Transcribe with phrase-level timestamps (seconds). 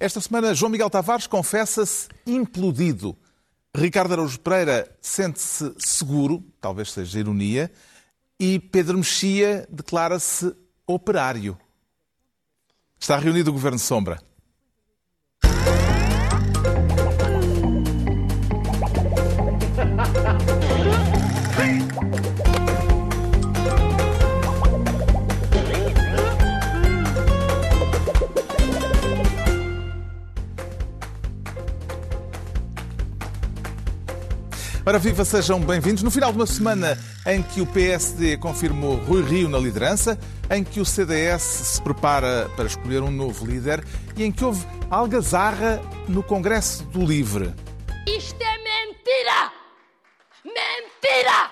[0.00, 3.16] Esta semana, João Miguel Tavares confessa-se implodido.
[3.74, 7.70] Ricardo Araújo Pereira sente-se seguro, talvez seja ironia,
[8.38, 10.54] e Pedro Mexia declara-se
[10.86, 11.58] operário.
[12.98, 14.22] Está reunido o Governo Sombra.
[34.88, 36.02] Ora, viva, sejam bem-vindos.
[36.02, 40.64] No final de uma semana em que o PSD confirmou Rui Rio na liderança, em
[40.64, 43.84] que o CDS se prepara para escolher um novo líder
[44.16, 47.54] e em que houve algazarra no Congresso do Livre.
[48.06, 49.52] Isto é mentira!
[50.42, 51.50] Mentira!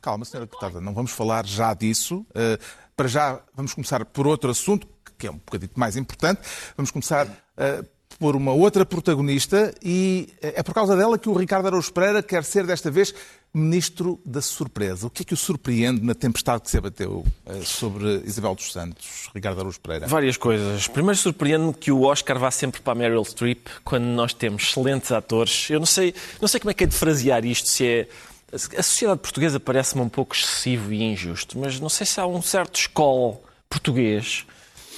[0.00, 2.20] Calma, senhora deputada, não vamos falar já disso.
[2.30, 2.58] Uh,
[2.96, 4.88] para já, vamos começar por outro assunto,
[5.18, 6.40] que é um bocadinho mais importante.
[6.74, 7.86] Vamos começar uh,
[8.18, 12.42] por uma outra protagonista e é por causa dela que o Ricardo Araújo Pereira quer
[12.42, 13.14] ser desta vez
[13.54, 15.06] ministro da surpresa.
[15.06, 18.72] O que é que o surpreende na tempestade que se abateu eh, sobre Isabel dos
[18.72, 20.06] Santos, Ricardo Araújo Pereira?
[20.06, 20.86] Várias coisas.
[20.88, 25.12] Primeiro surpreende-me que o Oscar vá sempre para a Meryl Streep quando nós temos excelentes
[25.12, 25.70] atores.
[25.70, 28.08] Eu não sei, não sei como é que é de frasear isto, se é
[28.52, 32.40] a sociedade portuguesa parece-me um pouco excessivo e injusto, mas não sei se há um
[32.40, 33.38] certo escola
[33.68, 34.46] português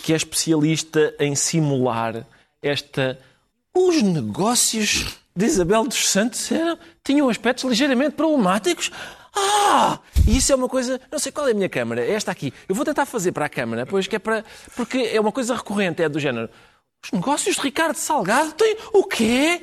[0.05, 2.25] que é especialista em simular
[2.63, 3.19] esta.
[3.75, 8.91] Os negócios de Isabel dos Santos eram, tinham aspectos ligeiramente problemáticos.
[9.35, 10.01] Ah!
[10.27, 11.01] E isso é uma coisa.
[11.11, 12.05] Não sei qual é a minha câmara.
[12.05, 12.53] É esta aqui.
[12.69, 14.45] Eu vou tentar fazer para a câmara, pois que é para.
[14.75, 16.51] Porque é uma coisa recorrente, é do género.
[17.05, 18.77] Os negócios de Ricardo Salgado têm.
[18.93, 19.63] O quê?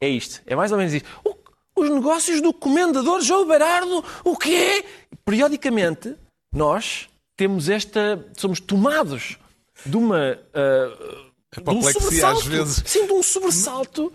[0.00, 0.42] É isto.
[0.46, 1.08] É mais ou menos isto.
[1.24, 1.34] O...
[1.78, 4.04] Os negócios do comendador João Berardo.
[4.24, 4.84] O quê?
[5.24, 6.14] Periodicamente,
[6.54, 8.24] nós temos esta.
[8.36, 9.38] Somos tomados
[9.84, 10.38] de uma.
[10.54, 11.25] Uh
[11.60, 12.82] apoplexia um às vezes.
[12.86, 14.12] Sim, de um sobressalto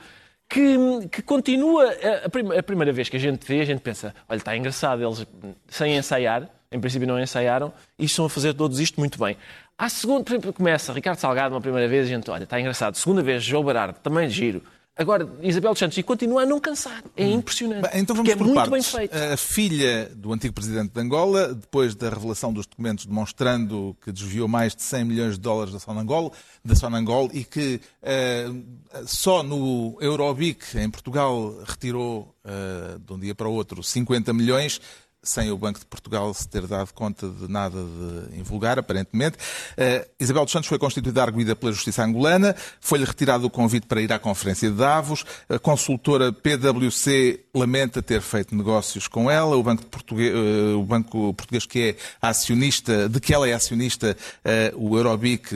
[0.49, 0.77] que,
[1.11, 1.85] que continua.
[1.85, 5.03] A, a, a, primeira vez que a gente vê, a gente pensa: olha, está engraçado,
[5.03, 5.25] eles
[5.67, 9.37] sem ensaiar, em princípio não ensaiaram, e estão a fazer todos isto muito bem.
[9.77, 10.23] À segunda,
[10.53, 12.95] começa Ricardo Salgado uma primeira vez, a gente, olha, está engraçado.
[12.95, 14.61] Segunda vez, João Barardo, também giro.
[14.97, 17.01] Agora, Isabel Santos, e continua a não cansar.
[17.15, 17.35] É hum.
[17.35, 17.89] impressionante.
[17.89, 18.93] Bem, então vamos é por partes.
[19.31, 24.49] A filha do antigo presidente de Angola, depois da revelação dos documentos demonstrando que desviou
[24.49, 29.97] mais de 100 milhões de dólares da Sonangol, da Sonangol e que uh, só no
[30.01, 34.81] Eurobic, em Portugal, retirou uh, de um dia para o outro 50 milhões,
[35.23, 39.37] sem o Banco de Portugal se ter dado conta de nada de invulgar, aparentemente.
[39.77, 44.01] Uh, Isabel dos Santos foi constituída arguida pela Justiça angolana, foi-lhe retirado o convite para
[44.01, 45.23] ir à Conferência de Davos.
[45.47, 49.55] A consultora PwC lamenta ter feito negócios com ela.
[49.55, 54.17] O Banco, Português, uh, o Banco Português, que é acionista, de que ela é acionista,
[54.43, 55.51] uh, o Eurobic,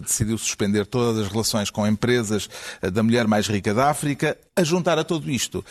[0.00, 2.48] decidiu suspender todas as relações com empresas
[2.80, 4.38] da mulher mais rica da África.
[4.56, 5.64] A juntar a tudo isto,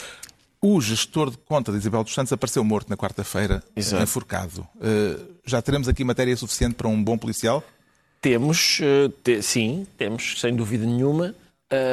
[0.62, 4.68] o gestor de conta de Isabel dos Santos apareceu morto na quarta-feira, enforcado.
[4.76, 7.64] Uh, já teremos aqui matéria suficiente para um bom policial?
[8.22, 11.34] Temos, uh, te, sim, temos, sem dúvida nenhuma.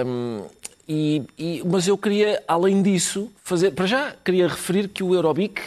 [0.06, 0.44] Um,
[0.86, 3.70] e, e, mas eu queria, além disso, fazer.
[3.70, 5.60] Para já, queria referir que o Eurobic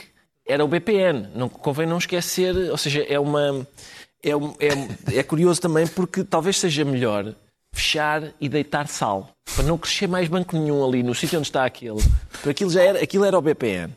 [0.47, 1.29] era o BPN.
[1.33, 3.65] Não, convém não esquecer, ou seja, é uma.
[4.23, 7.33] É, é, é curioso também porque talvez seja melhor
[7.73, 11.65] fechar e deitar sal, para não crescer mais banco nenhum ali no sítio onde está
[11.65, 12.01] aquele.
[12.31, 13.93] Porque aquilo já era, aquilo era o BPN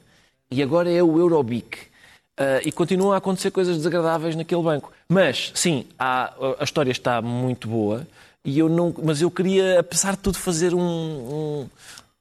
[0.50, 1.78] e agora é o Eurobic.
[2.38, 4.92] Uh, e continuam a acontecer coisas desagradáveis naquele banco.
[5.08, 8.06] Mas, sim, há, a história está muito boa,
[8.44, 11.68] e eu não, mas eu queria, apesar de tudo, fazer um, um,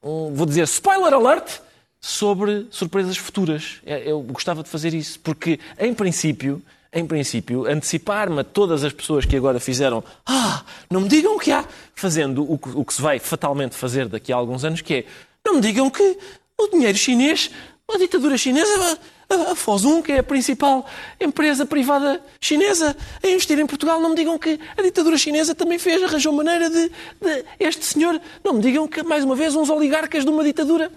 [0.03, 1.59] um vou dizer, spoiler alert
[1.99, 3.81] sobre surpresas futuras.
[3.85, 6.61] É, eu gostava de fazer isso, porque, em princípio,
[6.93, 11.51] em princípio, antecipar-me a todas as pessoas que agora fizeram ah, não me digam que
[11.51, 11.65] há,
[11.95, 15.05] fazendo o que, o que se vai fatalmente fazer daqui a alguns anos, que é
[15.45, 16.17] não me digam que
[16.57, 17.49] o dinheiro chinês,
[17.91, 18.99] a ditadura chinesa,
[19.29, 20.85] a, a Fosun, que é a principal
[21.19, 25.79] empresa privada chinesa a investir em Portugal, não me digam que a ditadura chinesa também
[25.79, 29.69] fez, arranjou maneira de, de este senhor, não me digam que, mais uma vez, uns
[29.69, 30.91] oligarcas de uma ditadura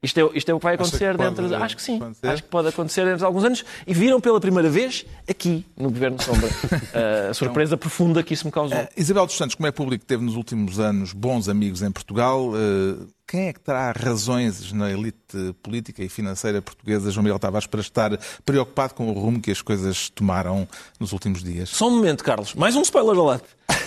[0.00, 1.48] isto é, isto é o que vai acontecer que dentro.
[1.48, 1.96] De, acho que sim.
[1.96, 2.26] Acontecer?
[2.28, 3.64] Acho que pode acontecer dentro de alguns anos.
[3.86, 6.48] E viram pela primeira vez aqui, no Governo Sombra,
[7.30, 8.78] a surpresa então, profunda que isso me causou.
[8.78, 12.50] Uh, Isabel dos Santos, como é público, teve nos últimos anos bons amigos em Portugal.
[12.50, 17.66] Uh, quem é que terá razões na elite política e financeira portuguesa, João Miguel Tavares,
[17.66, 20.66] para estar preocupado com o rumo que as coisas tomaram
[20.98, 21.68] nos últimos dias?
[21.68, 22.54] Só um momento, Carlos.
[22.54, 23.44] Mais um spoiler alert.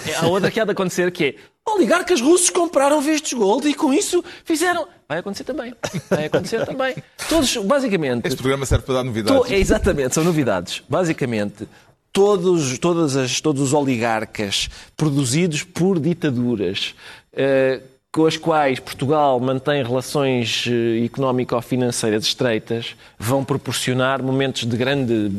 [0.08, 1.36] É, há outra que há de acontecer que é
[1.72, 4.88] oligarcas russos compraram vistos gold e com isso fizeram.
[5.10, 5.74] Vai acontecer também.
[6.08, 6.96] Vai acontecer também.
[7.28, 8.28] Todos, basicamente.
[8.28, 9.42] Este programa serve para dar novidades.
[9.42, 9.52] To...
[9.52, 10.84] É, exatamente, são novidades.
[10.88, 11.68] Basicamente,
[12.14, 16.94] todos, todas as, todos os oligarcas produzidos por ditaduras,
[17.34, 25.30] eh, com as quais Portugal mantém relações eh, económico-financeiras estreitas, vão proporcionar momentos de grande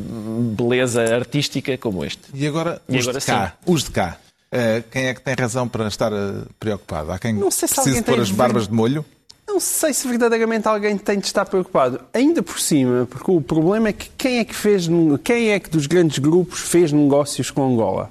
[0.57, 2.21] beleza artística como este.
[2.33, 4.17] E agora, E os, agora de cá, os de cá.
[4.51, 7.11] Eh, quem é que tem razão para estar eh, preocupado?
[7.11, 9.05] Há quem Não sei se precise pôr as barbas de molho?
[9.47, 11.99] Não sei se verdadeiramente alguém tem de estar preocupado.
[12.11, 14.87] Ainda por cima, porque o problema é que quem é que fez,
[15.23, 18.09] quem é que dos grandes grupos fez negócios com Angola?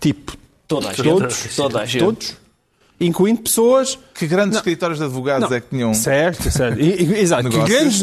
[0.00, 0.34] Tipo,
[0.66, 1.04] Toda a gente.
[1.04, 2.04] todos, Toda a gente.
[2.04, 2.36] todos,
[3.00, 5.92] incluindo pessoas Que grandes escritórios de advogados é que tinham.
[5.94, 6.80] Certo, certo.
[6.80, 7.48] E- e- Exato.
[7.48, 8.02] Que grandes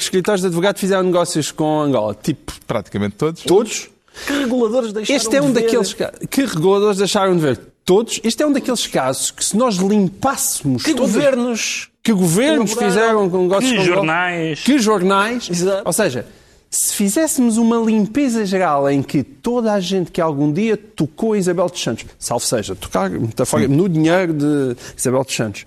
[0.00, 2.14] escritórios de advogado fizeram negócios com Angola?
[2.20, 3.42] Tipo, Praticamente todos.
[3.42, 3.90] todos?
[4.26, 5.62] Que reguladores deixaram Este é um de ver?
[5.62, 5.96] daqueles
[6.28, 7.60] que reguladores deixaram de ver.
[7.84, 8.20] Todos.
[8.22, 13.28] Este é um daqueles casos que se nós limpássemos Que todos- governos que governos fizeram
[13.28, 14.60] com negócios Que com Angola, jornais.
[14.60, 15.82] que jornais, Exato.
[15.84, 16.24] ou seja,
[16.70, 21.66] se fizéssemos uma limpeza geral em que toda a gente que algum dia tocou Isabel
[21.66, 25.66] dos Santos, salvo seja, tocar metafora, no dinheiro de Isabel dos Santos,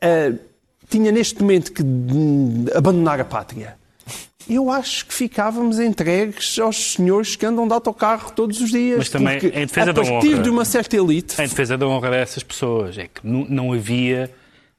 [0.00, 0.32] eh,
[0.88, 1.84] tinha neste momento que
[2.74, 3.78] abandonar a pátria.
[4.48, 8.98] Eu acho que ficávamos entregues aos senhores que andam de autocarro todos os dias.
[8.98, 10.42] Mas também, em defesa a da partir honra.
[10.42, 11.40] de uma certa elite.
[11.40, 14.28] Em defesa da honra dessas pessoas, é que não, não havia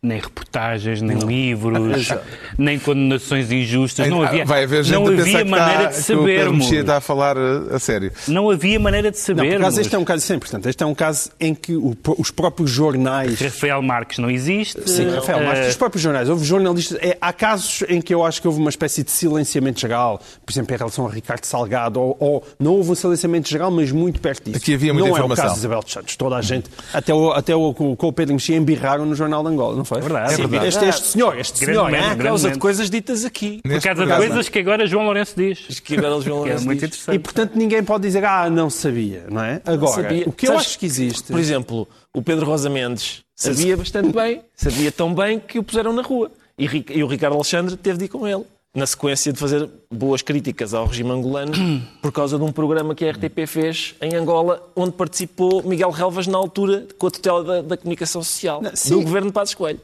[0.04, 2.10] nem reportagens, nem livros,
[2.58, 6.26] nem condenações injustas, não havia, Vai haver gente não havia maneira está, de que o
[6.26, 6.58] Pedro sabermos.
[6.58, 8.12] Mexia está a falar a, a sério.
[8.28, 9.54] Não havia maneira de Não, sabermos.
[9.54, 11.96] por acaso este é um caso assim, portanto, este é um caso em que o-
[12.18, 14.90] os próprios jornais Rafael Marques não existe.
[14.90, 16.98] Sim, Rafael, mas Eh, os próprios jornais, houve jornalistas.
[17.00, 20.52] é, há casos em que eu acho que houve uma espécie de silenciamento geral, por
[20.52, 24.20] exemplo, em relação a Ricardo Salgado, ou, ou não houve um silenciamento geral, mas muito
[24.20, 24.58] perto disso.
[24.58, 25.44] Aqui havia muita não é o informação.
[25.46, 26.16] caso de Isabel dos Santos.
[26.16, 29.50] Toda a gente, até o, até o, com o Pedro Mexia, embirraram no Jornal de
[29.50, 29.98] Angola, não foi?
[29.98, 30.34] É verdade.
[30.34, 30.68] É verdade.
[30.68, 32.16] Este, este senhor, este Grande senhor, momento, é?
[32.16, 33.60] Por causa de coisas ditas aqui.
[33.62, 35.80] Por Neste causa de coisas que agora João Lourenço diz.
[35.82, 36.88] Que agora o João Que é Lourenço muito diz.
[36.90, 37.16] interessante.
[37.16, 39.62] E portanto ninguém pode dizer, ah, não sabia, não é?
[39.66, 40.24] Agora, Sabia.
[40.28, 41.32] o que eu Sabes, acho que existe.
[41.32, 45.92] Por exemplo, o Pedro Rosa Mendes sabia bastante bem, sabia tão bem que o puseram
[45.94, 46.32] na rua.
[46.58, 48.44] E, e o Ricardo Alexandre teve de ir com ele,
[48.74, 51.52] na sequência de fazer boas críticas ao regime angolano,
[52.02, 56.28] por causa de um programa que a RTP fez em Angola, onde participou Miguel Relvas
[56.28, 59.82] na altura com a tutela da, da comunicação social, Não, do governo de Passos Coelho.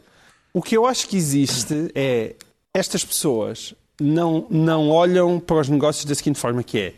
[0.53, 2.35] O que eu acho que existe é
[2.73, 6.93] estas pessoas não, não olham para os negócios da seguinte forma que é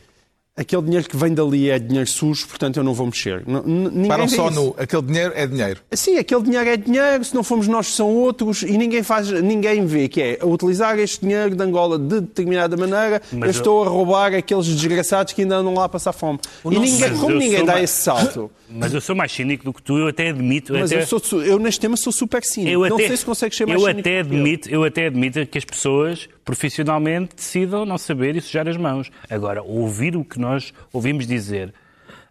[0.57, 3.43] aquele dinheiro que vem dali é dinheiro sujo, portanto eu não vou mexer.
[3.65, 4.55] Ninguém Param só isso.
[4.61, 4.75] no.
[4.77, 5.79] Aquele dinheiro é dinheiro.
[5.93, 9.85] Sim, aquele dinheiro é dinheiro, se não fomos nós são outros e ninguém faz, ninguém
[9.85, 13.51] vê que é a utilizar este dinheiro de Angola de determinada maneira, Mas eu eu-
[13.51, 16.39] estou a roubar aqueles desgraçados que ainda andam lá a passar fome.
[16.65, 19.63] E ninguém, Mas como eu ninguém dá mais- esse salto, Mas eu sou mais cínico
[19.65, 20.73] do que tu, eu até admito.
[20.73, 21.01] mas até...
[21.01, 22.71] eu, sou, eu neste tema sou super cínico.
[22.71, 24.19] Eu não até, sei se consegues ser mais eu cínico até eu.
[24.19, 29.11] admito, eu até admito que as pessoas profissionalmente decidam não saber e sujar as mãos.
[29.29, 31.71] Agora, ouvir o que nós ouvimos dizer,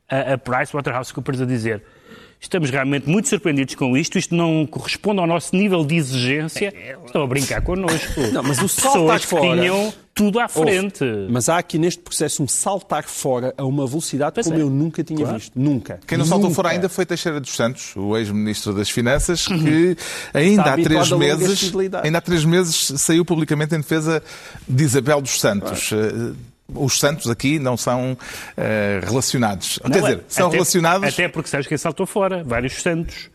[0.08, 1.84] a, a PricewaterhouseCoopers a dizer
[2.40, 6.73] estamos realmente muito surpreendidos com isto, isto não corresponde ao nosso nível de exigência,
[7.06, 8.20] estão a brincar connosco.
[8.32, 11.05] Não, mas o saltar fora- tinham tudo à frente.
[11.31, 14.62] Mas há aqui neste processo um saltar fora a uma velocidade Pois como é.
[14.62, 15.52] eu nunca tinha visto.
[15.55, 16.00] Nunca.
[16.06, 16.56] Quem não saltou Nunca.
[16.56, 19.96] fora ainda foi Teixeira dos Santos, o ex-ministro das Finanças, que
[20.35, 24.20] ainda Está há três longas meses, ainda há três meses saiu publicamente em defesa
[24.69, 25.90] de Isabel dos Santos.
[25.93, 26.32] Eh,
[26.74, 28.16] Os Santos aqui não são
[28.56, 29.78] eh, relacionados.
[29.78, 31.08] Quer Não, dizer, são até- relacionados.
[31.14, 32.44] Até porque sabes quem saltou fora?
[32.44, 33.30] Vários santos.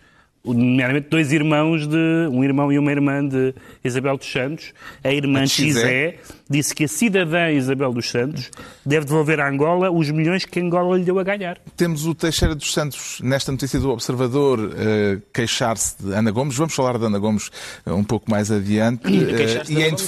[0.45, 2.27] Nomeadamente dois irmãos de.
[2.29, 4.73] um irmão e uma irmã de Isabel dos Santos.
[5.01, 6.17] A irmã Xizé.
[6.49, 8.51] Disse que a cidadã Isabel dos Santos
[8.85, 11.57] deve devolver à Angola os milhões que Angola lhe deu a ganhar.
[11.77, 16.55] Temos o Teixeira dos Santos, nesta notícia do Observador, eh, queixar-se de Ana Gomes.
[16.57, 17.49] Vamos falar de Ana Gomes
[17.85, 19.03] eh, um pouco mais adiante.
[19.09, 20.01] Queixar-se de e em Gomes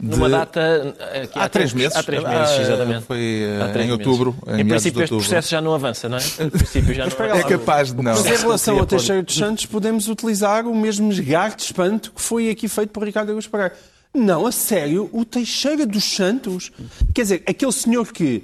[0.00, 0.08] de...
[0.08, 0.94] Numa data.
[1.12, 1.96] eh, que Há três meses.
[1.96, 3.04] Há três meses, Ah, exatamente.
[3.06, 6.16] foi, eh, Há três em outubro, em Em princípio, este processo já não avança, não
[6.18, 6.20] é?
[6.40, 8.12] Em princípio, já não É capaz de não.
[8.12, 8.86] Mas em relação ao.
[8.86, 13.04] Teixeira dos Santos, podemos utilizar o mesmo esgar de espanto que foi aqui feito por
[13.04, 13.74] Ricardo Augusto Pereira.
[14.12, 16.72] Não, a sério, o Teixeira dos Santos,
[17.14, 18.42] quer dizer, aquele senhor que.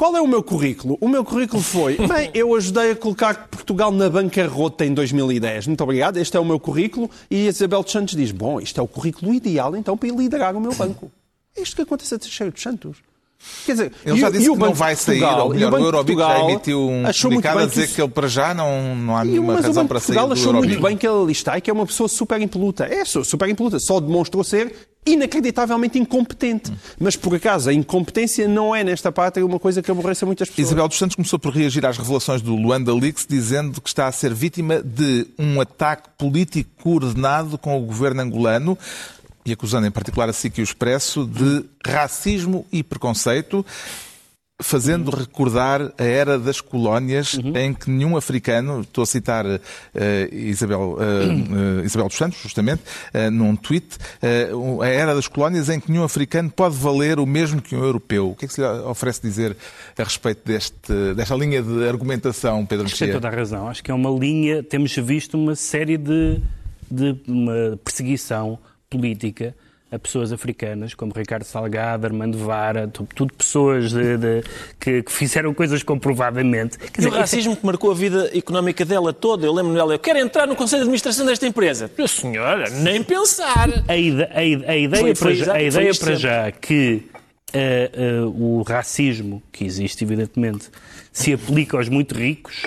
[0.00, 0.96] Qual é o meu currículo?
[0.98, 5.66] O meu currículo foi, bem, eu ajudei a colocar Portugal na bancarrota em 2010.
[5.66, 7.10] Muito obrigado, este é o meu currículo.
[7.30, 10.56] E a Isabel dos Santos diz, bom, isto é o currículo ideal então para liderar
[10.56, 11.12] o meu banco.
[11.54, 12.96] É isto que acontece a Teixeira dos Santos.
[13.66, 15.18] Quer dizer, Ele e já o- disse e o que não Banco vai de sair,
[15.20, 17.94] Portugal- ou melhor, o de Eurobic já Portugal emitiu um comunicado a que dizer isso-
[17.94, 20.34] que ele para já não, não há o- nenhuma mas o razão para Portugal sair
[20.34, 22.84] do achou muito bem que ele ali está e que é uma pessoa super impoluta.
[22.86, 23.78] É su- super impoluta.
[23.78, 26.72] Só demonstrou ser inacreditavelmente incompetente.
[26.98, 30.68] Mas, por acaso, a incompetência não é, nesta pátria, uma coisa que aborrece muitas pessoas.
[30.68, 34.12] Isabel dos Santos começou por reagir às revelações do Luanda Leaks, dizendo que está a
[34.12, 38.76] ser vítima de um ataque político coordenado com o governo angolano
[39.44, 43.64] e acusando em particular a SIC e o Expresso de racismo e preconceito.
[44.60, 50.96] Fazendo recordar a era das colónias em que nenhum africano, estou a citar eh, Isabel,
[51.00, 52.82] eh, eh, Isabel dos Santos, justamente,
[53.32, 53.98] num tweet,
[54.82, 58.30] a era das colónias em que nenhum africano pode valer o mesmo que um europeu.
[58.30, 59.56] O que é que se lhe oferece dizer
[59.98, 63.68] a respeito deste, desta linha de argumentação, Pedro Acho que tem toda a razão.
[63.68, 64.62] Acho que é uma linha.
[64.62, 66.40] Temos visto uma série de,
[66.90, 69.54] de uma perseguição política
[69.92, 74.42] a pessoas africanas, como Ricardo Salgado, Armando Vara, tu- tudo pessoas de- de-
[74.78, 76.78] que, que fizeram coisas comprovadamente.
[76.78, 79.44] Quer dizer, o racismo que marcou a vida económica dela toda.
[79.46, 81.90] Eu lembro-me dela, eu quero entrar no Conselho de Administração desta empresa.
[81.98, 83.68] Minha senhora, nem pensar.
[83.88, 87.02] a, ide- a ide- a ideia, Foi- foi para, já, a ideia para já que
[87.52, 90.68] eh, eh, o racismo, que existe evidentemente,
[91.12, 92.62] se aplica aos muito ricos,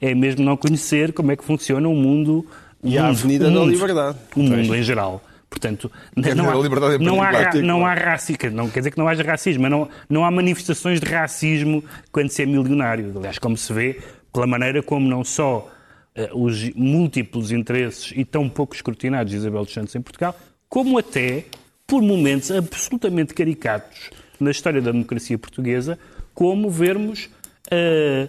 [0.00, 2.46] é mesmo não conhecer como é que funciona o mundo.
[2.80, 4.18] o E a mundo- Avenida o da mundo, Liberdade.
[4.36, 5.20] O mundo em geral.
[5.48, 9.22] Portanto, Avenida não há, não há, não há racismo, não quer dizer que não haja
[9.22, 13.12] racismo, mas não, não há manifestações de racismo quando se é milionário.
[13.16, 14.00] Aliás, como se vê
[14.32, 15.70] pela maneira como não só
[16.14, 20.36] eh, os múltiplos interesses e tão pouco escrutinados de Isabel dos Santos em Portugal,
[20.68, 21.46] como até,
[21.86, 25.98] por momentos absolutamente caricatos na história da democracia portuguesa,
[26.34, 27.30] como vermos
[27.70, 28.28] eh,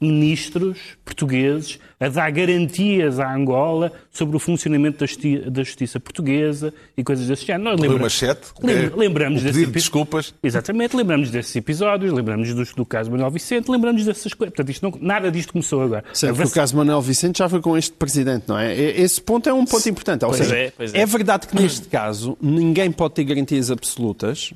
[0.00, 6.72] ministros portugueses a dar garantias à Angola sobre o funcionamento da, justi- da justiça portuguesa
[6.96, 7.70] e coisas desse género.
[7.70, 10.34] Nós lembra- Machete, lembra- é lembramos o desse pedido de epi- desculpas.
[10.42, 14.54] Exatamente, lembramos desses episódios, lembramos do, do caso Manuel Vicente, lembramos dessas coisas.
[14.54, 16.04] Portanto, isto não- nada disto começou agora.
[16.12, 18.74] Que o caso Manuel Vicente já foi com este presidente, não é?
[18.78, 20.24] Esse ponto é um ponto importante.
[20.24, 21.06] Ou Pois seja, é, pois é.
[21.06, 24.52] verdade que neste caso ninguém pode ter garantias absolutas.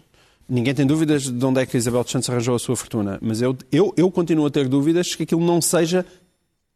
[0.50, 3.18] Ninguém tem dúvidas de onde é que a Isabel dos Santos arranjou a sua fortuna.
[3.22, 6.04] Mas eu, eu, eu continuo a ter dúvidas que aquilo não seja,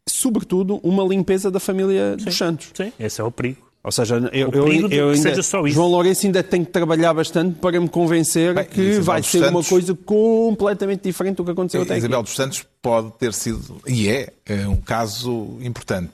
[0.07, 2.69] sobretudo, uma limpeza da família dos Santos.
[2.73, 3.65] Sim, esse é o perigo.
[3.83, 5.75] Ou seja, eu, O perigo eu, de eu que ainda, seja só isso.
[5.75, 9.37] João Lourenço ainda tem que trabalhar bastante para me convencer Bem, que Isabel vai ser
[9.41, 11.99] uma Santos- coisa completamente diferente do que aconteceu até aqui.
[11.99, 16.13] Isabel dos Santos pode ter sido, e é, é um caso importante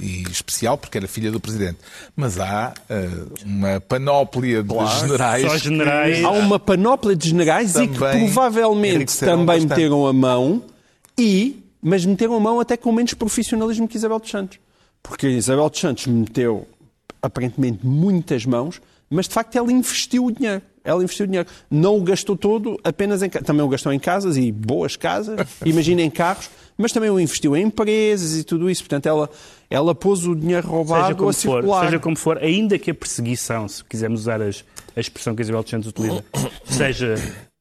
[0.00, 1.78] e especial, porque era filha do Presidente.
[2.14, 3.08] Mas há eh,
[3.44, 5.50] uma panóplia de generais.
[5.50, 6.24] Só generais.
[6.24, 9.68] Há uma panóplia de generais e que Também provavelmente também bastante.
[9.68, 10.62] meteram a mão
[11.18, 14.58] e, mas meteram a mão até com menos profissionalismo que Isabel dos Santos.
[15.02, 16.66] Porque Isabel dos Santos meteu
[17.20, 20.62] aparentemente muitas mãos, mas de facto ela investiu o dinheiro.
[20.84, 21.48] Ela investiu o dinheiro.
[21.70, 26.02] Não o gastou todo apenas em Também o gastou em casas e boas casas, imagina
[26.02, 28.82] em carros, mas também o investiu em empresas e tudo isso.
[28.82, 29.30] Portanto, ela,
[29.70, 31.84] ela pôs o dinheiro Seja roubado como, a for, circular.
[31.86, 34.64] seja como for, ainda que a perseguição, se quisermos usar as-
[34.96, 36.24] a expressão que a Isabel dos Santos utiliza,
[36.64, 37.14] seja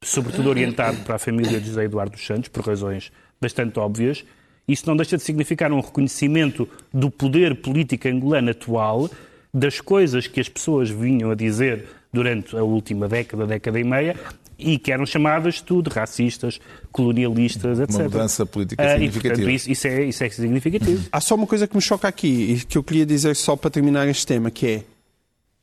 [0.04, 4.24] sobretudo orientado para a família de José Eduardo dos Santos, por razões bastante óbvias,
[4.68, 9.10] isso não deixa de significar um reconhecimento do poder político angolano atual,
[9.54, 14.16] das coisas que as pessoas vinham a dizer durante a última década, década e meia,
[14.62, 16.60] e que eram chamadas tudo racistas,
[16.92, 18.00] colonialistas, etc.
[18.02, 19.34] mudança política Ah, e, significativa.
[19.36, 21.04] portanto, isso, isso é, isso é significativo.
[21.12, 23.70] Há só uma coisa que me choca aqui e que eu queria dizer só para
[23.70, 24.84] terminar este tema, que é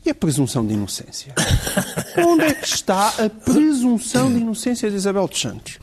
[0.07, 1.35] e a presunção de inocência?
[2.19, 5.79] Onde é que está a presunção de inocência de Isabel dos Santos?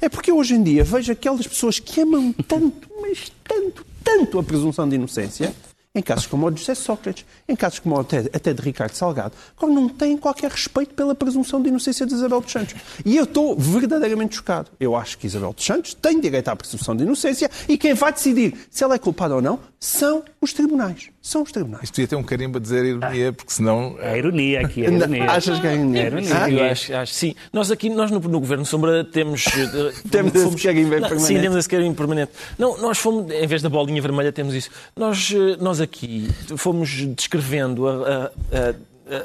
[0.00, 4.38] É porque eu hoje em dia vejo aquelas pessoas que amam tanto, mas tanto, tanto
[4.38, 5.54] a presunção de inocência,
[5.94, 9.34] em casos como o de José Sócrates, em casos como até, até de Ricardo Salgado,
[9.58, 12.76] que não têm qualquer respeito pela presunção de inocência de Isabel dos Santos.
[13.04, 14.70] E eu estou verdadeiramente chocado.
[14.78, 18.12] Eu acho que Isabel dos Santos tem direito à presunção de inocência e quem vai
[18.12, 21.10] decidir se ela é culpada ou não são os tribunais.
[21.22, 21.84] São os tribunais.
[21.84, 23.94] Isto devia ter um carimbo a dizer ironia, porque senão.
[24.00, 25.30] É a ironia aqui, é a ironia.
[25.30, 26.02] Achas que é ironia?
[26.02, 26.30] É ironia.
[26.44, 27.34] Ah, Eu acho, acho sim.
[27.52, 29.46] Nós aqui, nós no, no Governo Sombra temos...
[29.48, 31.22] eh, Temos esse carimbo permanente.
[31.22, 32.32] Sim, temos esse carimbo permanente.
[32.58, 34.70] Não, nós fomos, em vez da bolinha vermelha, temos isso.
[34.96, 38.30] Nós, eh, nós aqui fomos descrevendo a, a-
[38.70, 38.74] a-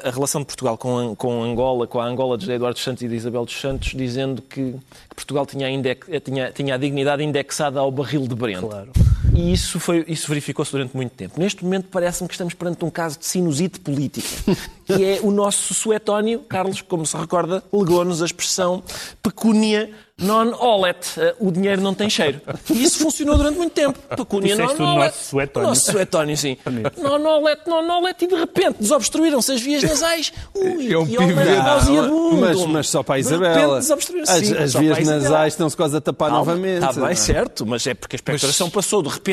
[0.07, 3.15] a relação de Portugal com, com Angola, com a Angola de Eduardo Santos e de
[3.15, 7.79] Isabel dos Santos, dizendo que, que Portugal tinha a, index- tinha, tinha a dignidade indexada
[7.79, 8.67] ao barril de Brento.
[8.67, 8.91] Claro.
[9.35, 11.39] E isso, foi, isso verificou-se durante muito tempo.
[11.39, 14.27] Neste momento parece-me que estamos perante um caso de sinusite política,
[14.85, 18.81] que é o nosso suetónio, Carlos, como se recorda, legou-nos a expressão
[19.21, 21.19] pecúnia non olet.
[21.19, 22.39] Eh, O dinheiro não tem cheiro.
[22.69, 23.99] E isso funcionou durante muito tempo.
[24.15, 25.05] Pecúnia non Disseste o olet.
[25.11, 25.65] nosso suetónio.
[25.67, 26.57] O nosso suetónio, sim.
[26.97, 28.23] non olet, non olet.
[28.23, 30.31] E de repente desobstruíram-se as vias nasais.
[30.53, 32.37] Ui, É um que homem nauseabundo.
[32.37, 33.57] Mas, mas só para a De Isabela.
[33.57, 34.31] repente desobstruíram-se.
[34.31, 36.85] As, as vias nasais estão-se quase a tapar Calma, novamente.
[36.85, 39.24] Está bem, certo, mas é porque a expectoração passou de repente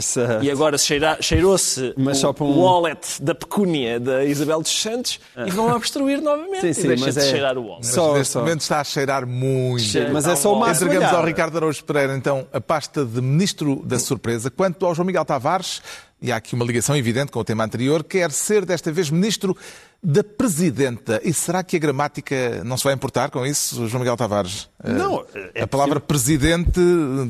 [0.00, 0.44] Certo.
[0.44, 0.76] e agora
[1.20, 5.50] cheirou-se Mas o, só para um- o wallet da pecúnia da Isabel dos Santos e
[5.50, 6.60] vão obstruir novamente.
[6.60, 7.76] Sim, e sim, deixa mas de é- cheirar o.
[7.78, 8.40] Mas Só- neste só.
[8.40, 9.82] momento está a cheirar muito.
[9.82, 10.10] Cheira.
[10.12, 11.24] Mas é só uma Entregamos ao.
[11.24, 14.50] Ricardo Araújo Pereira, então, a pasta de Ministro da Surpresa.
[14.50, 15.80] Quanto ao João Miguel Tavares,
[16.22, 19.56] e há aqui uma ligação evidente com o tema anterior, quer ser desta vez Ministro
[20.02, 21.20] da Presidenta.
[21.22, 24.68] E será que a gramática não se vai importar com isso, João Miguel Tavares?
[24.82, 26.80] Não, Eh, é a palavra Presidente,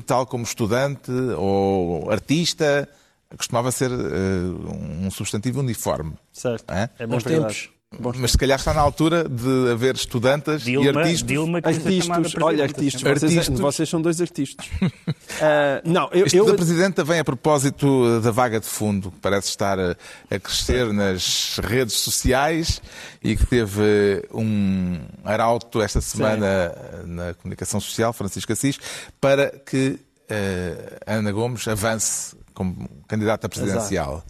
[0.06, 2.88] tal como estudante ou artista,
[3.36, 6.12] costumava ser eh, um substantivo uniforme.
[6.32, 6.64] Certo.
[6.70, 6.88] Hã?
[6.98, 7.70] É Bons tempos.
[7.98, 11.26] Mas se calhar está na altura de haver estudantas e Dilma, artistas.
[11.26, 13.58] Dilma que Artistas, olha, artistas, vocês, Artistas.
[13.60, 14.66] vocês são dois artistas.
[15.42, 17.86] Ah, não, eu, Isto eu- da Presidenta vem a propósito
[18.18, 19.96] eh, da vaga de fundo, que parece estar a,
[20.30, 22.82] a crescer nas redes sociais
[23.22, 28.78] e que teve eh, um arauto esta semana eh, na comunicação social, Francisco Assis,
[29.18, 34.22] para que eh, Ana Gomes avance como candidata presidencial.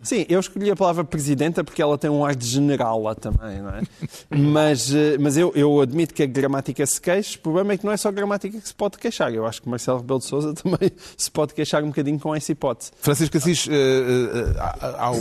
[0.00, 3.60] Sim, eu escolhi a palavra presidenta porque ela tem um ar de general lá também,
[3.60, 3.82] não é?
[4.30, 7.36] mas eh, mas eu, eu admito que a gramática se queixa.
[7.36, 9.34] O problema é que não é só a gramática que se pode queixar.
[9.34, 12.52] Eu acho que Marcelo Rebelo de Sousa também se pode queixar um bocadinho com essa
[12.52, 12.92] hipótese.
[13.00, 15.16] Francisco Assis, eh, eh, ao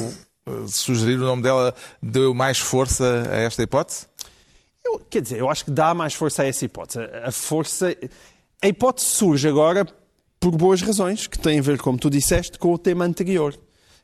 [0.68, 4.06] sugerir o nome dela, deu mais força a esta hipótese?
[4.86, 7.00] Eu, quer dizer, eu acho que dá mais força a essa hipótese.
[7.24, 7.96] A força.
[8.62, 9.88] A hipótese surge agora
[10.40, 13.58] por boas razões, que têm a ver, como tu disseste, com o tema anterior.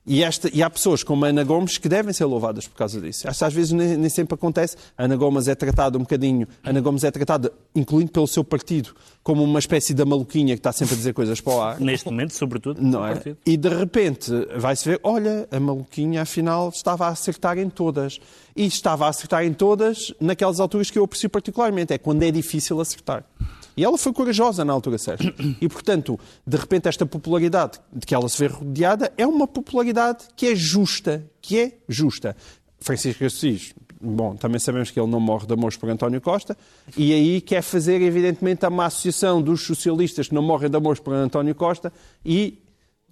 [0.06, 3.00] E, esta, e há pessoas como a Ana Gomes que devem ser louvadas por causa
[3.00, 3.22] disso.
[3.24, 4.76] Que às vezes nem, nem sempre acontece.
[4.98, 8.44] A Ana Gomes é tratada um bocadinho, a Ana Gomes é tratada, incluindo pelo seu
[8.44, 8.94] partido,
[9.24, 11.80] como uma espécie da maluquinha que está sempre a dizer coisas para o ar.
[11.80, 13.14] Neste momento, sobretudo, Não é?
[13.14, 13.38] partido.
[13.46, 18.20] E de repente vai-se ver, olha, a maluquinha afinal estava a acertar em todas.
[18.56, 22.30] E estava a acertar em todas naquelas alturas que eu aprecio particularmente, é quando é
[22.30, 23.24] difícil acertar.
[23.76, 25.24] E ela foi corajosa na altura certa.
[25.62, 30.26] E, portanto, de repente esta popularidade de que ela se vê rodeada é uma popularidade
[30.36, 32.36] que é justa, que é justa.
[32.80, 36.58] Francisco Assis, bom, também sabemos que ele não morre de amores por António Costa,
[36.98, 41.14] e aí quer fazer, evidentemente, uma associação dos socialistas que não morrem de amores por
[41.14, 41.94] António Costa
[42.26, 42.60] e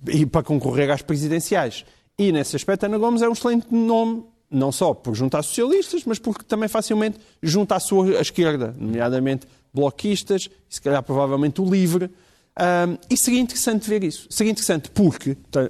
[0.08, 1.86] e para concorrer às presidenciais.
[2.18, 6.20] E nesse aspecto, Ana Gomes é um excelente nome, não só por juntar socialistas, mas
[6.20, 12.10] porque também facilmente junta à sua esquerda, nomeadamente bloquistas, e se calhar provavelmente o LIVRE.
[12.54, 14.28] Ahm, e seria interessante ver isso.
[14.30, 15.62] Seria interessante porque tá,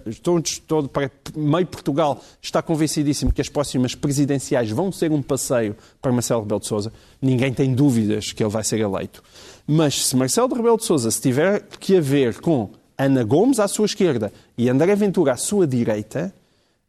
[0.67, 6.11] todo, para- meio Portugal está convencidíssimo que as próximas presidenciais vão ser um passeio para
[6.11, 6.92] Marcelo Rebelo de Sousa.
[7.22, 9.24] Ninguém tem dúvidas que ele vai ser eleito.
[9.68, 13.85] Mas se Marcelo Rebelo de Sousa se tiver que haver com Ana Gomes à sua
[13.85, 16.33] esquerda e André Ventura à sua direita,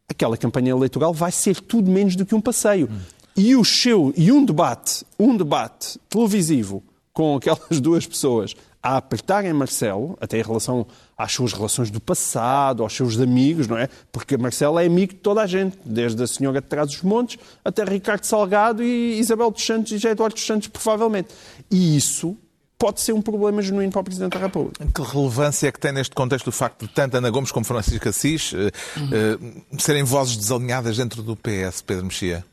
[0.09, 2.89] aquela campanha eleitoral vai ser tudo menos do que um passeio.
[3.37, 9.53] E, o seu, e um debate, um debate televisivo com aquelas duas pessoas a apertarem
[9.53, 10.85] Marcelo, até em relação
[11.17, 13.89] às suas relações do passado, aos seus amigos, não é?
[14.11, 17.39] Porque Marcelo é amigo de toda a gente, desde a senhora de trás dos montes
[17.65, 21.29] até Ricardo Salgado e Isabel dos Santos e José Eduardo dos Santos, provavelmente.
[21.71, 22.37] E isso
[22.77, 24.85] pode ser um problema genuíno para o Presidente da República.
[24.85, 28.09] Que relevância é que tem neste contexto o facto de tanto Ana Gomes como Francisco
[28.09, 28.73] Assis eh,
[29.13, 32.45] eh, serem vozes desalinhadas dentro do PS, Pedro Mexia?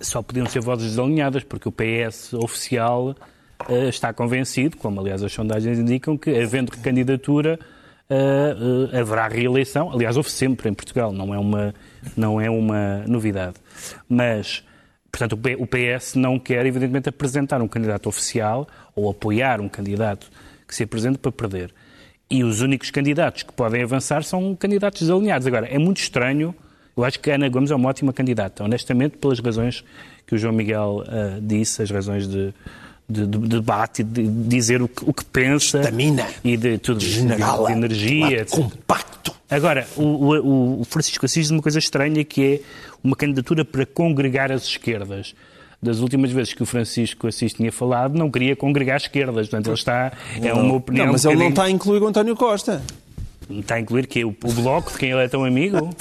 [0.00, 3.14] Só podiam ser vozes desalinhadas, porque o PS oficial
[3.88, 7.58] está convencido, como aliás as sondagens indicam, que havendo recandidatura
[8.08, 8.56] eh,
[8.92, 9.90] eh, haverá reeleição.
[9.92, 11.74] Aliás, houve sempre em Portugal, não é uma,
[12.16, 13.56] não é uma novidade.
[14.08, 14.62] Mas,
[15.10, 20.30] portanto, o PS não quer, evidentemente, apresentar um candidato oficial ou apoiar um candidato
[20.68, 21.74] que se apresente para perder.
[22.30, 25.46] E os únicos candidatos que podem avançar são candidatos desalinhados.
[25.46, 26.54] Agora, é muito estranho.
[26.96, 29.84] Eu acho que a Ana Gomes é uma ótima candidata, honestamente, pelas razões
[30.26, 32.54] que o João Miguel ah, disse, as razões de,
[33.08, 36.26] de- de debate, de dizer o que, o que pensa Estamina.
[36.42, 39.32] e de tudo isso, General, de energia, compacto.
[39.48, 42.60] Agora, o, o- o Francisco Assis diz uma coisa estranha que é
[43.04, 45.34] uma candidatura para congregar as esquerdas.
[45.80, 49.46] Das últimas vezes que o Francisco Assis tinha falado, não queria congregar as esquerdas.
[49.48, 50.10] Portanto, ele está.
[50.42, 51.06] É uma opinião.
[51.06, 52.82] Não, mas um ele não bocadinho- está a incluir o António Costa.
[53.48, 55.76] Está a incluir que o, o bloco de quem ele é tão amigo?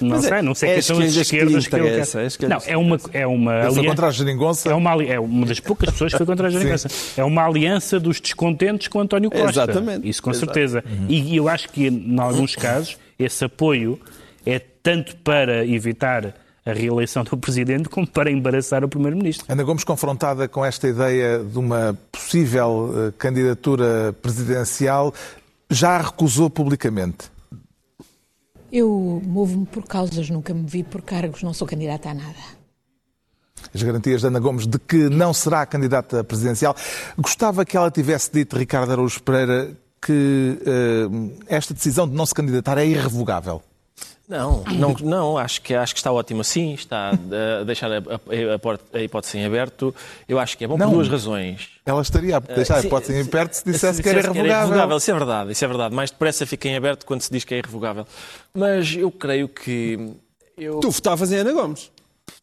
[0.00, 1.88] Não Mas é- sei, não sei é quem as são as esquerdas que que ele
[1.88, 2.48] interessa, é as quer.
[2.48, 3.84] Não, é uma, é uma aliança.
[3.84, 4.68] contra a geringonça.
[4.68, 6.88] É uma, é uma das poucas pessoas que foi contra a geringonça.
[7.16, 9.48] É uma aliança dos descontentes com António Costa.
[9.62, 10.08] Exatamente.
[10.08, 10.46] Isso com Exato.
[10.46, 10.84] certeza.
[11.08, 13.98] E eu acho que, em alguns casos, esse apoio
[14.44, 16.34] é tanto para evitar
[16.66, 19.46] a reeleição do Presidente como para embaraçar o Primeiro-Ministro.
[19.48, 25.12] Ana Gomes, confrontada com esta ideia de uma possível eh, candidatura presidencial,
[25.70, 27.32] já a recusou publicamente.
[28.72, 32.64] Eu movo-me por causas, nunca me vi por cargos, não sou candidata a nada.
[33.72, 36.76] As garantias de Ana Gomes de que não será candidata presidencial.
[37.16, 42.34] Gostava que ela tivesse dito, Ricardo Araújo Pereira, que eh, esta decisão de não se
[42.34, 43.62] candidatar é irrevogável.
[44.26, 48.54] Não, não, não acho, que, acho que está ótimo assim, está a deixar a, a,
[48.54, 49.94] a, porta- a hipótese em aberto.
[50.26, 50.88] Eu acho que é bom Não.
[50.88, 51.68] por duas razões.
[51.84, 54.96] Ela estaria a deixar a hipótese em se- perto se se dissesse que era irrevogável.
[54.96, 55.94] Isso é verdade, isso é verdade.
[55.94, 58.06] Mais depressa fica em aberto quando se diz que é irrevogável.
[58.54, 60.14] Mas eu creio que.
[60.56, 61.90] Eu, Tu votavas em Ana Gomes.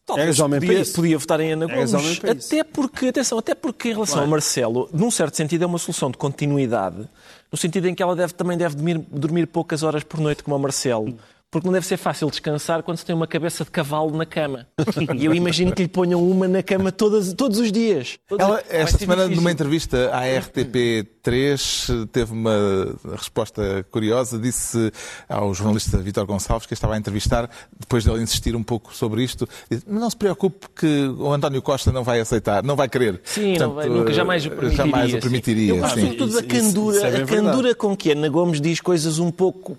[0.06, 0.94] Talvez Eras homem podia, para isso.
[0.94, 1.94] podia votar em Ana Gomes.
[1.94, 2.46] homem para isso.
[2.54, 6.10] Até porque, atenção, até porque em relação a Marcelo, num certo sentido, é uma solução
[6.12, 7.08] de continuidade,
[7.50, 10.54] no sentido em que ela deve, também deve dormir, dormir poucas horas por noite, como
[10.54, 11.16] o Marcelo.
[11.52, 14.66] Porque não deve ser fácil descansar quando se tem uma cabeça de cavalo na cama.
[15.14, 18.18] E eu imagino que lhe ponham uma na cama todas, todos os dias.
[18.26, 19.42] Todos- Ela, esta semana, difícil.
[19.42, 24.38] numa entrevista à RTP3, teve uma resposta curiosa.
[24.38, 24.90] Disse
[25.28, 29.22] ao jornalista Vítor Gonçalves, que a estava a entrevistar, depois dele insistir um pouco sobre
[29.22, 32.88] isto, disse, "Mas não se preocupe que o António Costa não vai aceitar, não vai
[32.88, 33.20] querer.
[33.24, 34.76] Sim, não vai- nunca jamais o permitiria.
[34.86, 35.20] Jamais o sim.
[35.20, 36.00] permitiria, Eu gosto sim.
[36.00, 39.18] sobretudo da Isso- isso- candura, isso é a candura com que Ana Gomes diz coisas
[39.18, 39.76] um pouco.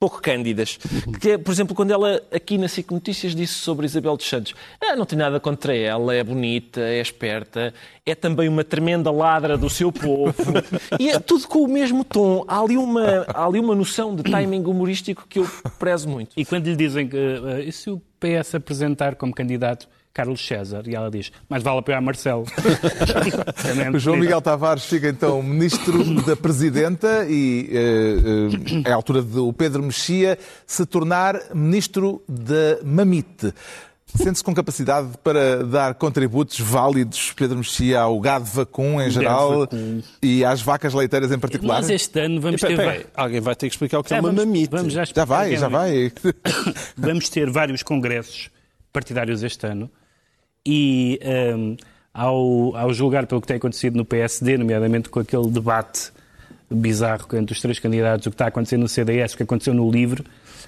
[0.00, 0.78] Pouco cândidas.
[1.20, 4.54] Que é, por exemplo, quando ela aqui na SIC Notícias disse sobre Isabel dos Santos,
[4.80, 7.74] ah, não tem nada contra ela, é bonita, é esperta,
[8.06, 10.34] é também uma tremenda ladra do seu povo.
[10.98, 12.44] e é tudo com o mesmo tom.
[12.48, 16.32] Há ali uma, há ali uma noção de timing humorístico que eu prezo muito.
[16.34, 17.16] E quando lhe dizem que
[17.66, 20.82] e se o PS apresentar como candidato Carlos César?
[20.86, 22.44] E ela diz, mas vale apoiar Marcelo.
[23.94, 29.22] O João Miguel Tavares fica então ministro da Presidenta e eh, eh, é a altura
[29.22, 33.52] de o Pedro Mexia se tornar ministro da Mamite.
[34.12, 40.02] Sente-se com capacidade para dar contributos válidos, Pedro Mexia, ao gado vacum em geral vacum.
[40.20, 41.76] e às vacas leiteiras em particular?
[41.76, 42.72] Nós este ano vamos ter...
[42.72, 44.70] Espera, espera, Alguém vai ter que explicar o que é Já uma vamos- mamite.
[44.70, 46.12] vamos já Já vai, já vai.
[46.98, 48.50] Vamos ter vários congressos
[48.92, 49.88] partidários este ano
[50.72, 51.76] e ehm,
[52.14, 56.12] ao, ao julgar pelo que tem acontecido no PSD, nomeadamente com aquele debate
[56.70, 59.74] bizarro entre os três candidatos, o que está a acontecer no CDS, o que aconteceu
[59.74, 60.22] no LIVRE,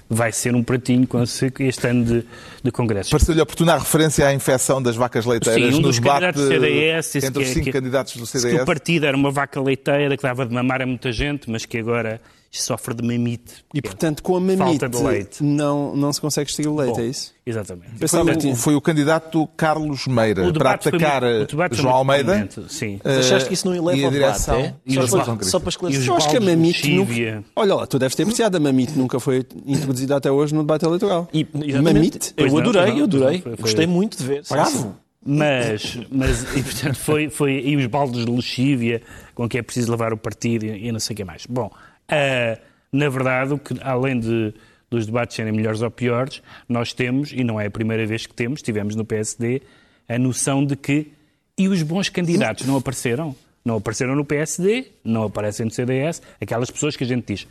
[0.09, 2.25] vai ser um pratinho com este ano de,
[2.61, 3.09] de congressos.
[3.09, 6.41] Pareceu-lhe oportuna a referência à infecção das vacas leiteiras Sim, um no dos debate candidatos
[6.41, 8.61] do CDS entre os que- cinco que- candidatos do Disse que CDS.
[8.63, 11.77] o partido era uma vaca leiteira que dava de mamar a muita gente, mas que
[11.77, 12.19] agora
[12.61, 13.65] sofre de mamite.
[13.73, 15.43] E, portanto, com a mamite Falta de leite.
[15.43, 17.33] não, não se consegue extrair o leite, Bom, é isso?
[17.45, 17.91] Exatamente.
[17.99, 21.69] Pensava Foi que o, foi o candidato Carlos Meira O para atacar muito- o foi
[21.77, 22.47] João Almeida.
[22.69, 22.99] sim.
[23.03, 24.75] eh, Achaste que isso não eleva a ao debate, direção é?
[24.85, 25.51] e Só para- congressos.
[25.51, 26.01] só para esclarecer.
[26.01, 27.43] os Eu acho que a mamite nunca...
[27.55, 30.85] Olha lá, tu deves ter apreciado, a mamite nunca foi introduzida até hoje no debate
[30.85, 31.27] eleitoral.
[31.33, 31.45] E,
[31.81, 32.33] mamite?
[32.37, 33.41] Pois Eu adorei, não, eu adorei.
[33.41, 34.43] foi- foi- Gostei muito de ver.
[34.49, 34.95] Bravo!
[35.25, 39.01] Mas, mas e, portanto, foi, foi e os baldes de lexívia
[39.33, 41.45] com que é preciso levar o partido e, e não sei o que mais.
[41.45, 41.71] Bom,
[42.09, 42.57] ah,
[42.91, 44.53] na verdade, o que, além de,
[44.89, 48.33] dos debates serem melhores ou piores, nós temos, e não é a primeira vez que
[48.33, 49.61] temos, tivemos no PSD,
[50.07, 51.11] a noção de que
[51.57, 53.35] e os bons candidatos não apareceram?
[53.63, 57.47] Não apareceram no PSD, não aparecem no CDS, aquelas pessoas que a gente diz,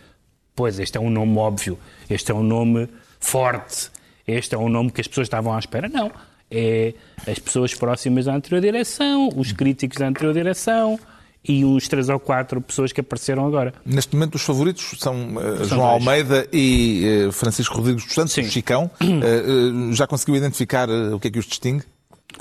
[0.55, 1.79] pois este é um nome óbvio,
[2.11, 2.88] este é um nome
[3.19, 3.91] forte,
[4.27, 5.88] este é um nome que as pessoas estavam à espera.
[5.88, 6.11] Não.
[6.51, 6.93] É
[7.27, 10.99] as pessoas próximas da anterior direção, os críticos da anterior direção
[11.46, 13.74] e uns três ou quatro pessoas que apareceram agora.
[13.85, 15.81] Neste momento, os favoritos são São João dois.
[15.81, 18.42] Almeida e eh, Francisco Rodrigues dos Santos, Sim.
[18.42, 18.90] o Chicão.
[19.22, 21.85] Eh, já conseguiu identificar o que é que os distingue?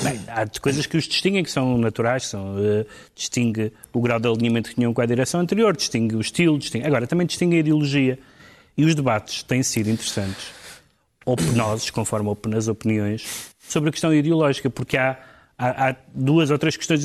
[0.02, 2.86] Bem, há coisas que os distinguem que são naturais, são, eh,
[3.16, 6.86] distingue o grau de alinhamento que tinham com a direção anterior, distingue o estilo, distingue...
[6.86, 8.18] agora também distingue a ideologia.
[8.78, 10.48] E os debates têm sido interessantes,
[11.26, 15.20] ou penosos, conforme as opiniões, sobre a questão ideológica, porque há,
[15.66, 17.04] há, há duas ou três questões,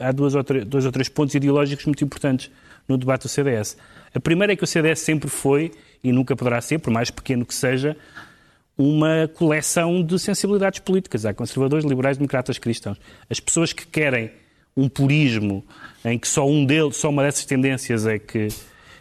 [0.00, 2.50] há duas ou, três, dois ou três pontos ideológicos muito importantes
[2.88, 3.76] no debate do CDS.
[4.14, 5.70] A primeira é que o CDS sempre foi,
[6.02, 7.96] e nunca poderá ser, por mais pequeno que seja,
[8.76, 11.26] uma coleção de sensibilidades políticas.
[11.26, 12.96] Há conservadores, liberais, democratas, cristãos.
[13.28, 14.30] As pessoas que querem
[14.76, 15.64] um purismo
[16.04, 18.48] em que só um deles, só uma dessas tendências é que,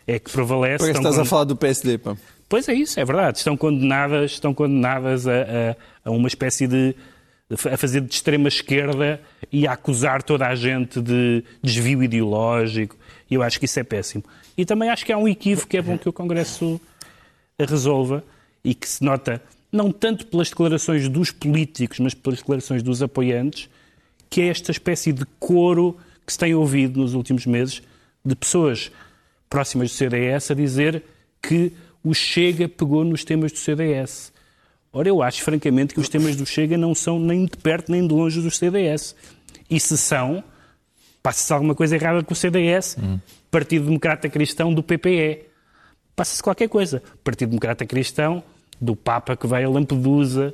[0.08, 0.80] é que prevalece.
[0.84, 2.18] Porque estás a falar do PSD, pá.
[2.50, 3.38] Pois é isso, é verdade.
[3.38, 6.96] Estão condenadas, estão condenadas a, a- a uma espécie de
[7.50, 12.98] a fazer de extrema esquerda e a acusar toda a gente de desvio ideológico.
[13.30, 14.24] E eu acho que isso é péssimo.
[14.58, 16.80] E também acho que há um equívoco que é bom que o Congresso
[17.58, 18.24] resolva
[18.64, 23.70] e que se nota não tanto pelas declarações dos políticos, mas pelas declarações dos apoiantes,
[24.30, 27.82] que é esta espécie de coro que se tem ouvido nos últimos meses
[28.26, 28.92] de pessoas
[29.50, 31.04] próximas do CDS a dizer
[31.42, 31.72] que
[32.04, 34.34] o Chega pegou nos temas do CDS.
[34.98, 38.08] Ora, eu acho, francamente, que os temas do Chega não são nem de perto nem
[38.08, 39.16] de longe do CDS.
[39.70, 40.44] E se são,
[41.22, 42.98] passa-se alguma coisa errada com o CDS,
[43.52, 45.46] Partido Democrata Cristão do PPE.
[46.16, 47.04] Passa-se qualquer coisa.
[47.24, 48.44] Partido Democrata Cristão
[48.82, 50.52] do Papa que vai a Lampedusa,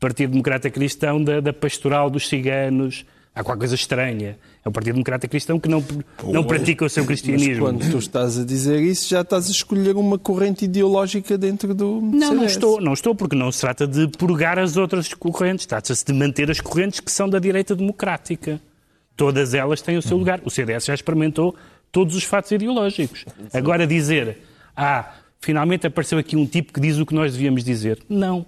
[0.00, 3.04] Partido Democrata Cristão da, da Pastoral dos Ciganos.
[3.38, 4.36] Há qualquer coisa estranha.
[4.64, 5.84] É o Partido Democrata Cristão que não,
[6.24, 7.64] não pratica o seu Mas cristianismo.
[7.64, 12.00] quando tu estás a dizer isso, já estás a escolher uma corrente ideológica dentro do
[12.00, 16.04] Não, não estou, não estou, porque não se trata de purgar as outras correntes, trata-se
[16.04, 18.60] de manter as correntes que são da direita democrática.
[19.16, 20.40] Todas elas têm o seu lugar.
[20.44, 21.54] O CDS já experimentou
[21.92, 23.24] todos os fatos ideológicos.
[23.52, 24.38] Agora dizer,
[24.76, 28.00] ah, finalmente apareceu aqui um tipo que diz o que nós devíamos dizer.
[28.08, 28.44] Não.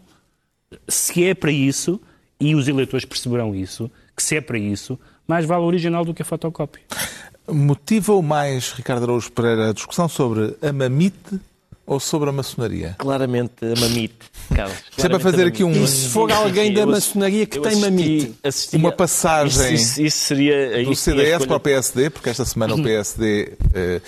[0.89, 2.01] Se é para isso,
[2.41, 6.13] e os eleitores perceberão isso, que se é para isso, mais vale o original do
[6.15, 6.83] que a fotocópia.
[7.49, 11.41] Motiva-o mais, Ricardo Araújo Pereira, a discussão sobre a mamite
[11.85, 12.95] ou sobre a maçonaria?
[12.99, 14.15] Claramente a mamite,
[14.55, 14.77] Carlos.
[14.91, 15.73] Isto é para fazer aqui um-.
[15.73, 18.35] E se for alguém da maçonaria que tem mamite?
[18.45, 20.85] assisti Uma passagem Isso, isso- isso seria...
[20.85, 24.01] Do CDS escolha- para o PSD, porque esta semana o PSD eh,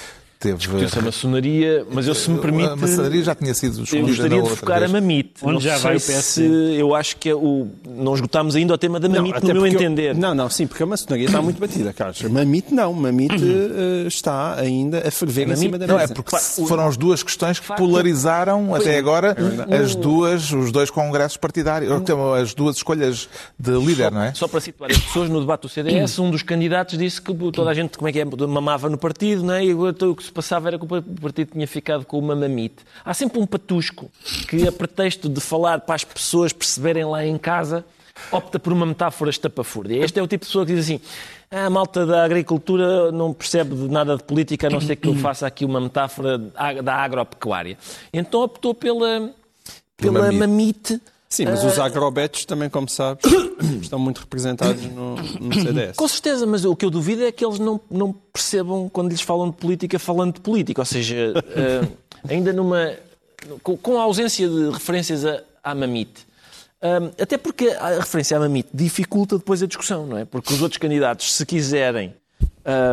[0.43, 0.57] teve...
[0.59, 2.69] Discutiu-se a maçonaria, mas eu, se me permite...
[2.71, 4.91] A maçonaria já tinha sido Eu escolhida na gostaria de focar vez.
[4.91, 5.33] a mamite.
[5.43, 6.83] Onde não já sei vai o se PSD.
[6.83, 7.69] eu acho que é o...
[7.87, 10.15] não esgotámos ainda o tema da mamite, até no meu porque eu- entender.
[10.15, 12.21] Não, não, sim, porque a maçonaria está muito batida, Carlos.
[12.23, 16.15] Mamite não, mamite eh, está ainda a ferver em Mamite cima da Não, é mesa.
[16.15, 19.37] porque foram as duas questões que polarizaram até agora
[19.83, 23.29] as duas, os dois congressos partidários, ou então, as duas escolhas
[23.59, 24.35] de líder, não é?
[24.35, 27.71] Só para situar as pessoas no debate do CDS, um dos candidatos disse que toda
[27.71, 29.65] a gente, como é que é, mamava no partido, não é?
[29.65, 30.89] e o que se passava era que o
[31.21, 32.85] partido tinha ficado com uma mamite.
[33.05, 34.11] Há sempre um patusco
[34.49, 37.85] que, a pretexto de falar para as pessoas perceberem lá em casa,
[38.31, 40.05] opta por uma metáfora estapafúrdia.
[40.05, 41.01] Este é o tipo de pessoa que diz assim,
[41.51, 45.09] "Ah, a malta da agricultura não percebe de nada de política, a não ser que
[45.09, 47.79] eu faça aqui uma metáfora da agropecuária.
[48.13, 49.33] Então optou pela,
[49.97, 50.39] pela mamite.
[50.39, 51.01] mamite
[51.33, 53.25] Sim, mas os agrobetos também, como sabes,
[53.81, 55.97] estão muito representados no, no CDS.
[55.97, 59.23] Com certeza, mas o que eu duvido é que eles não, não percebam quando lhes
[59.23, 60.83] falam de política, falando de política.
[60.83, 61.89] Ou seja, eh,
[62.29, 62.93] ainda numa.
[63.63, 66.27] Com, com a ausência de referências a- à mamite.
[66.83, 70.27] Um, até porque a referência à mamite dificulta depois a discussão, não é?
[70.27, 72.13] Porque os outros candidatos, se quiserem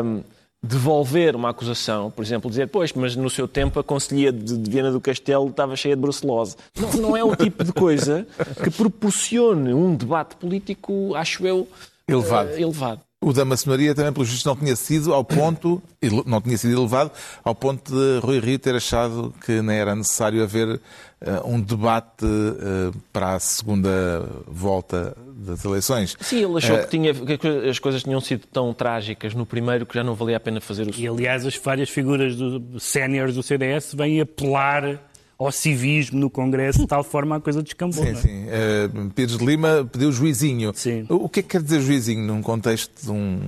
[0.05, 0.21] um,
[0.61, 4.69] devolver uma acusação, por exemplo, dizer, pois, mas no seu tempo a Conselhia de, de
[4.69, 6.55] Viana do Castelo estava cheia de brucelose.
[6.77, 8.27] Não, não é o tipo de coisa
[8.61, 11.67] que proporcione um debate político, acho eu,
[12.07, 12.49] Elevado.
[12.49, 13.01] eh, elevado.
[13.21, 15.81] O da maçonaria também, pelo visto, não tinha sido ao ponto,
[16.25, 17.11] não tinha sido elevado
[17.43, 20.79] ao ponto de Rui Rio ter achado que nem era necessário haver
[21.19, 26.15] eh, um debate eh, para a segunda volta das eleições.
[26.19, 29.85] Sim, ele achou Eh, que, tinha, que as coisas tinham sido tão trágicas no primeiro
[29.85, 33.35] que já não valia a pena fazer o E, aliás, as várias figuras do, séniores
[33.35, 35.08] do CDS vêm apelar
[35.39, 38.03] ao civismo no Congresso, de tal forma a coisa descambou.
[38.03, 38.21] Sim, não é?
[38.21, 38.43] sim.
[38.49, 40.73] Eh, Pires de Lima pediu juizinho.
[40.75, 41.05] Sim.
[41.07, 43.39] O que é que quer dizer juizinho num contexto de um,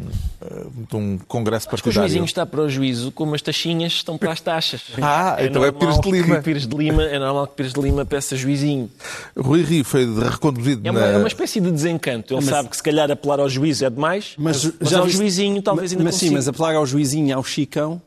[0.41, 2.07] eh, de um congresso Acho que o partidário?
[2.07, 4.83] juizinho está para o juízo, como as taxinhas estão para as taxas.
[5.01, 6.41] Ah, então é Pires de Lima.
[6.41, 7.03] Pires de Lima.
[7.03, 8.89] É normal que Pires de Lima peça juizinho.
[9.37, 11.07] Rui Rio foi reconduzido É uma, na...
[11.07, 12.33] é uma espécie de desencanto.
[12.33, 15.61] Ele sabe que se calhar apelar ao juízo é demais, mas, já ao viste- juizinho
[15.61, 16.37] talvez mas, ainda mas sim, consiga.
[16.37, 18.01] mas apelar ao juizinho ao chicão,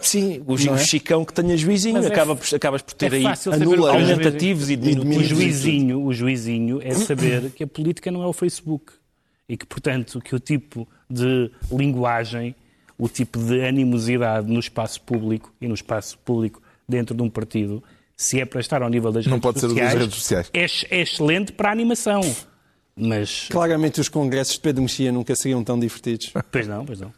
[0.00, 0.78] Sim, o, o é?
[0.78, 3.88] chicão que tenha juizinho Mas é acaba por- acabas por ter é aí anula o
[3.88, 5.28] é aumentativos e O diminutivos.
[5.28, 5.28] diminutivos.
[5.28, 8.92] juizinho, o juizinho é saber que a política não é o Facebook
[9.48, 12.54] e que, portanto, que o tipo de linguagem,
[12.98, 17.82] o tipo de animosidade no espaço público e no espaço público dentro de um partido,
[18.16, 20.14] se é para estar ao nível das Não redes pode ser o das sociais, redes
[20.16, 20.50] sociais.
[20.52, 22.20] É, é excelente para a animação.
[23.00, 26.32] Mas, claramente os congressos de Pedro Mexia nunca seriam tão divertidos.
[26.52, 27.10] pois não, pois não.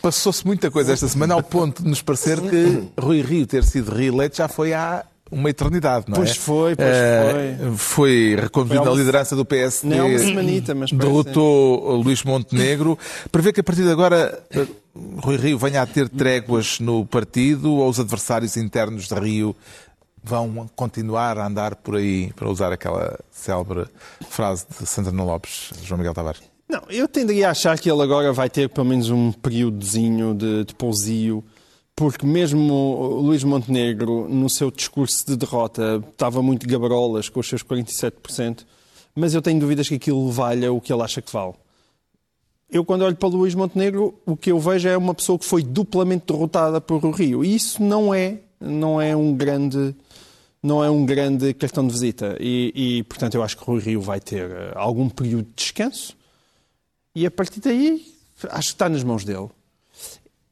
[0.00, 3.94] Passou-se muita coisa esta semana ao ponto de nos parecer que Rui Rio ter sido
[3.94, 6.18] reeleito já foi há uma eternidade, não é?
[6.18, 9.94] Pois foi, pois Eh, Foi reconduzido Foi na uma- liderança do PSD.
[9.94, 12.98] Não é uma semanita, mas parece- Derrotou Luís Montenegro.
[13.30, 14.66] Prevê que a partir de agora eh,
[15.22, 19.54] Rui Rio venha a ter tréguas no partido ou os adversários internos de Rio
[20.22, 23.86] vão continuar a andar por aí, para usar aquela célebre
[24.28, 26.42] frase de Santana Lopes, João Miguel Tavares.
[26.68, 30.64] Não, eu tenderia a achar que ele agora vai ter pelo menos um períodozinho de,
[30.64, 31.44] de pousio,
[31.96, 37.62] porque mesmo Luís Montenegro, no seu discurso de derrota, estava muito gabarolas com os seus
[37.64, 38.64] 47%,
[39.14, 41.54] mas eu tenho dúvidas que aquilo valha o que ele acha que vale.
[42.70, 45.62] Eu, quando olho para Luís Montenegro, o que eu vejo é uma pessoa que foi
[45.64, 47.44] duplamente derrotada por o Rio.
[47.44, 49.92] E isso não é, não é um grande
[50.62, 52.36] não é um grande cartão de visita.
[52.38, 55.54] E, e, portanto, eu acho que o Rui Rio vai ter eh, algum período de
[55.56, 56.16] descanso
[57.14, 58.06] e a partir daí
[58.50, 59.48] acho que está nas mãos dele.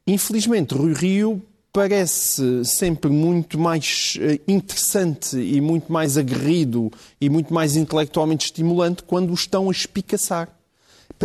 [0.06, 1.42] Infelizmente, Rui Rio
[1.72, 6.90] parece sempre muito mais eh, interessante e muito mais aguerrido
[7.20, 10.48] e muito mais intelectualmente estimulante quando o estão a espicaçar.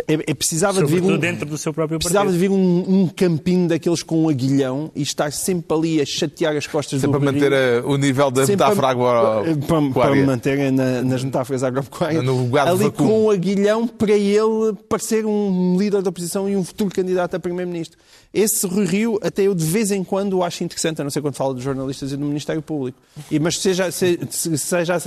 [0.08, 2.50] É, é precisava de vir um, dentro do seu próprio precisava de partido.
[2.50, 6.66] vir um, um campinho daqueles com um aguilhão e estar sempre ali a chatear as
[6.66, 7.88] costas Sempre do manter Rio.
[7.88, 10.26] a- o nível da Sempre metáfora a- para, para agropecuária.
[10.26, 12.22] manter na- nas metáforas agropecuárias,
[12.66, 13.08] ali vacuno.
[13.08, 17.40] com o aguilhão para ele parecer um líder da oposição e um futuro candidato a
[17.40, 17.98] primeiro-ministro.
[18.32, 21.20] Esse Rui Rio, até eu de vez em quando o acho interessante, a não ser
[21.22, 22.98] quando falo dos jornalistas e do Ministério Público.
[23.30, 25.00] E, mas seja, se- se- seja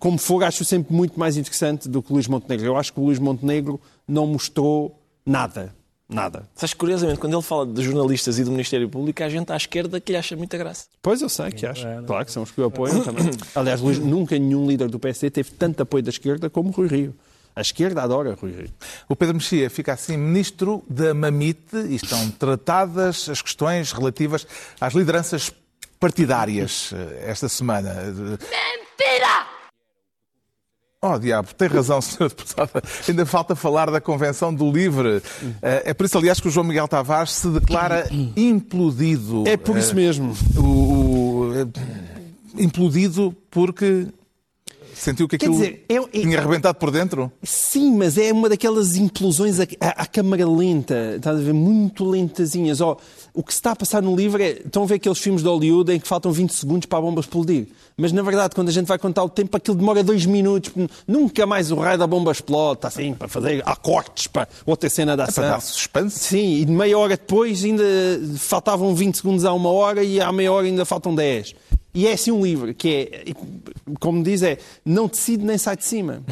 [0.00, 2.66] como for, acho sempre muito mais interessante do que o Luís Montenegro.
[2.66, 5.74] Eu acho que o Luís Montenegro não mostrou nada.
[6.08, 6.46] Nada.
[6.54, 9.56] Sabes que, curiosamente, quando ele fala de jornalistas e do Ministério Público, há gente à
[9.56, 10.86] esquerda que lhe acha muita graça.
[11.00, 11.86] Pois eu sei que acho.
[12.06, 13.30] Claro que são os que o apoiam também.
[13.54, 17.14] Aliás, Luís, nunca nenhum líder do PSD teve tanto apoio da esquerda como Rui Rio.
[17.54, 18.70] A esquerda adora Rui Rio.
[19.08, 24.46] O Pedro Mexia fica assim ministro da Mamite e estão tratadas as questões relativas
[24.80, 25.52] às lideranças
[26.00, 27.94] partidárias eh, esta semana.
[27.94, 29.51] Mentira!
[31.04, 32.28] Oh, diabo, tem razão, Sr.
[32.28, 32.80] Deputada.
[33.08, 35.20] Ainda falta falar da Convenção do Livre.
[35.60, 39.42] Eh, É por isso, aliás, que o João Miguel Tavares se declara implodido.
[39.46, 40.32] É por isso Eh, mesmo.
[40.56, 41.66] o, o, eh,
[42.62, 44.06] implodido porque
[44.94, 47.30] sentiu que aquilo dizer, é- é- tinha arrebentado por dentro.
[47.42, 51.52] Sim, mas é uma daquelas implosões à, à- à câmara lenta, estás a ver?
[51.52, 52.80] Muito lentazinhas.
[52.80, 52.96] Ó,
[53.34, 54.50] o que se está a passar no livro é.
[54.52, 57.20] Estão a ver aqueles filmes de Hollywood em que faltam 20 segundos para a bomba
[57.20, 57.66] explodir.
[57.96, 60.72] Mas na verdade, quando a gente vai contar o tempo, aquilo demora dois minutos.
[61.06, 64.88] Nunca mais o raio da bomba explode, está assim, para fazer há cortes para outra
[64.88, 65.44] cena da É ação.
[65.44, 66.18] para dar suspense.
[66.18, 67.82] Sim, e meia hora depois ainda
[68.38, 71.54] faltavam 20 segundos a uma hora e à meia hora ainda faltam 10.
[71.94, 73.34] E é assim um livro, que é,
[74.00, 76.22] como diz, é não decide nem sai de cima.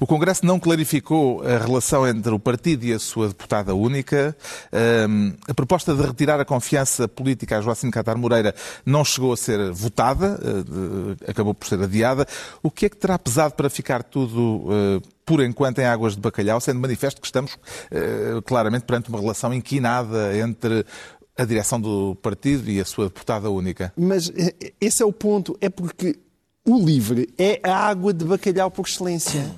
[0.00, 4.34] O Congresso não clarificou a relação entre o partido e a sua deputada única.
[4.72, 8.54] Ahm, a proposta de retirar a confiança política a Joacim Catar Moreira
[8.86, 12.26] não chegou a ser votada, de- acabou por ser adiada.
[12.62, 16.20] O que é que terá pesado para ficar tudo, eh, por enquanto, em águas de
[16.22, 17.58] bacalhau, sendo manifesto que estamos
[17.90, 20.84] eh, claramente perante uma relação inquinada entre
[21.40, 23.92] a direção do partido e a sua deputada única?
[23.96, 26.18] Mas eh, esse é o ponto, é porque
[26.66, 29.50] o livre é a água de bacalhau por excelência.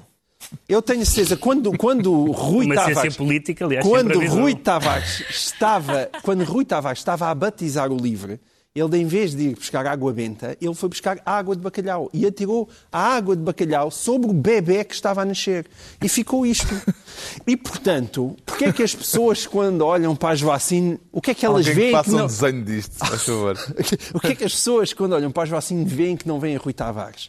[0.68, 3.16] Eu tenho certeza, quando, quando Rui Uma ciência Tavares...
[3.16, 4.18] política, aliás, quando.
[4.28, 8.40] Rui Tavares estava, quando Rui Tavares estava a batizar o livre,
[8.74, 12.24] ele, em vez de ir buscar água benta, ele foi buscar água de bacalhau e
[12.26, 15.66] atirou a água de bacalhau sobre o bebê que estava a nascer.
[16.02, 16.74] E ficou isto.
[17.46, 21.34] E, portanto, porque é que as pessoas, quando olham para a Joacine, o que é
[21.34, 22.26] que elas Alguém que veem faça que um não...
[22.26, 23.58] desenho disto, por favor.
[24.14, 26.56] O que é que as pessoas, quando olham para a Joacine, veem que não vem
[26.56, 27.28] a Rui Tavares?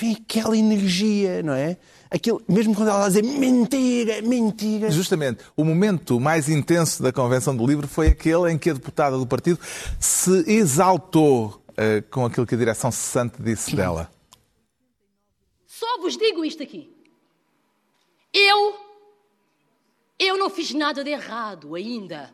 [0.00, 1.76] Vem aquela energia, não é?
[2.10, 4.90] Aquilo, mesmo quando ela diz mentira, mentira.
[4.90, 9.18] Justamente, o momento mais intenso da Convenção do Livro foi aquele em que a deputada
[9.18, 9.60] do partido
[9.98, 14.10] se exaltou eh, com aquilo que a direção cessante disse dela.
[15.66, 16.90] Só vos digo isto aqui.
[18.32, 18.76] Eu,
[20.18, 22.32] eu não fiz nada de errado ainda.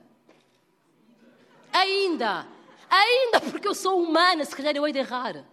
[1.72, 2.46] Ainda.
[2.88, 5.44] Ainda porque eu sou humana, se calhar eu hei de errar.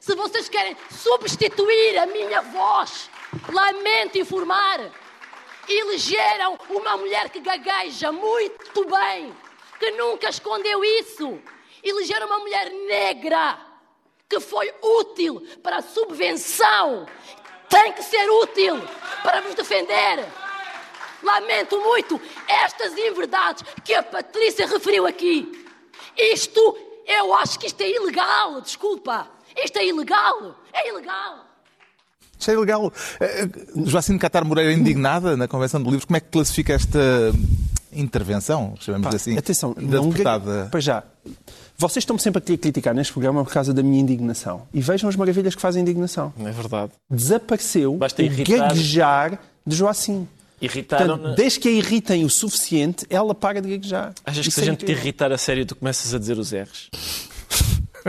[0.00, 3.10] Se vocês querem substituir a minha voz,
[3.50, 4.90] lamento informar,
[5.68, 9.34] elegeram uma mulher que gagueja muito bem,
[9.78, 11.40] que nunca escondeu isso.
[11.82, 13.58] Elegeram uma mulher negra,
[14.28, 17.06] que foi útil para a subvenção.
[17.68, 18.80] Tem que ser útil
[19.22, 20.24] para vos defender.
[21.22, 25.66] Lamento muito estas inverdades que a Patrícia referiu aqui.
[26.16, 29.30] Isto, eu acho que isto é ilegal, desculpa.
[29.56, 31.46] Isto é ilegal, é ilegal.
[32.38, 32.92] Isto é ilegal.
[33.20, 33.48] Eh,
[33.86, 36.98] Joacine Catar Moreira indignada na Convenção do Livro, como é que classifica esta
[37.92, 40.68] intervenção, chamamos Pá, assim, atenção, da não deputada?
[40.70, 41.04] Para já,
[41.76, 44.62] vocês estão sempre a criticar neste programa por causa da minha indignação.
[44.72, 46.32] E vejam as maravilhas que fazem indignação.
[46.36, 46.92] Não é verdade.
[47.10, 48.68] Desapareceu Basta o irritar.
[48.68, 50.26] gaguejar de Joacim.
[50.60, 51.18] Irritaram.
[51.18, 54.14] Portanto, desde que a irritem o suficiente, ela para de gaguejar.
[54.24, 56.52] Achas que se a é gente te irritar a sério, tu começas a dizer os
[56.52, 56.88] R's?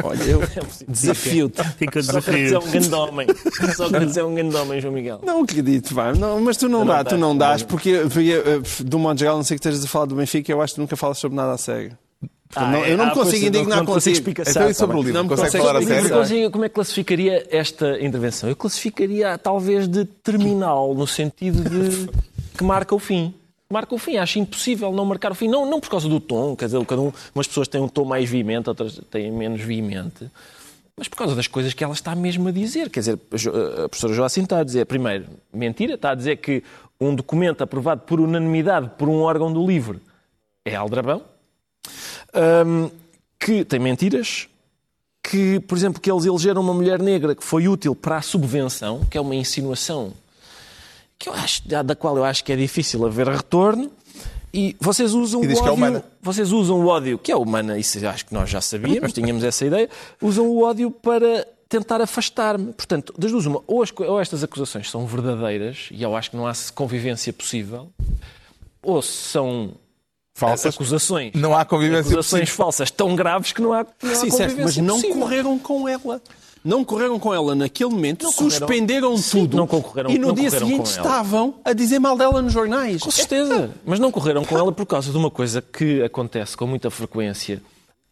[0.01, 0.39] Olha, eu
[0.87, 1.63] desafio-te.
[1.77, 2.67] Fica o Só para dizer desafio.
[2.67, 3.27] um grande homem.
[3.75, 5.19] Só para dizer um grande homem, João Miguel.
[5.23, 6.13] Não acredito, vá.
[6.13, 7.63] Não, mas tu não, não dá, dás, tu não não dás, dás.
[7.63, 10.61] porque, eh, de um modo geral, não sei que estejas a falar do Benfica, eu
[10.61, 11.97] acho que nunca falas sobre nada a sério.
[12.55, 14.15] Ah, não- eu não é, me ah, consigo pois, indignar não, não consigo consigo.
[14.29, 14.49] explicar.
[14.49, 15.23] Então e sobre o Não livro?
[15.23, 16.01] me Consegue falar a explicar.
[16.03, 16.17] sério?
[16.19, 18.47] Consigo- como é que classificaria esta intervenção?
[18.49, 22.09] Eu classificaria talvez de terminal, no sentido de
[22.55, 23.33] que marca o fim.
[23.73, 24.17] Marca o fim.
[24.17, 25.47] Acho impossível não marcar o fim.
[25.47, 28.05] Não, não por causa do tom, quer dizer, cada um, umas pessoas têm um tom
[28.05, 30.29] mais veemente, outras têm menos veemente.
[30.95, 32.91] Mas por causa das coisas que ela está mesmo a dizer.
[32.91, 36.63] Quer dizer, a professora Joacim está a dizer, primeiro, mentira, está a dizer que
[37.01, 39.99] um documento aprovado por unanimidade por um órgão do LIVRE
[40.63, 41.23] é aldrabão.
[42.65, 42.91] Hum,
[43.39, 44.47] que tem mentiras,
[45.23, 49.03] que, por exemplo, que eles elegeram uma mulher negra que foi útil para a subvenção,
[49.09, 50.13] que é uma insinuação
[51.23, 53.89] que eu acho, da qual eu acho que é difícil haver retorno.
[54.53, 56.03] E vocês usam E o que é ódio, humana.
[56.21, 59.65] vocês usam o ódio, que é humana, isso acho que nós já sabíamos, tínhamos essa
[59.65, 59.89] ideia,
[60.21, 62.71] usam o ódio para tentar afastar-me.
[62.73, 66.37] Portanto, das duas, uma, ou, as ou estas acusações são verdadeiras, e eu acho que
[66.37, 67.89] não há convivência possível,
[68.83, 69.71] ou são
[70.35, 70.75] Falsas.
[70.75, 72.55] acusações, Não há convivência acusações possível.
[72.65, 75.19] falsas tão graves que não há, não há Sim, certo, mas convivência não possível.
[75.21, 76.21] correram com ela.
[76.63, 78.49] Não correram com ela naquele momento, correram.
[78.51, 79.57] suspenderam Sim, tudo.
[79.57, 83.01] não concorreram- e no não dia seguinte estavam a dizer mal dela nos jornais.
[83.01, 83.71] Com certeza.
[83.85, 87.61] Mas não correram com ela por causa de uma coisa que acontece com muita frequência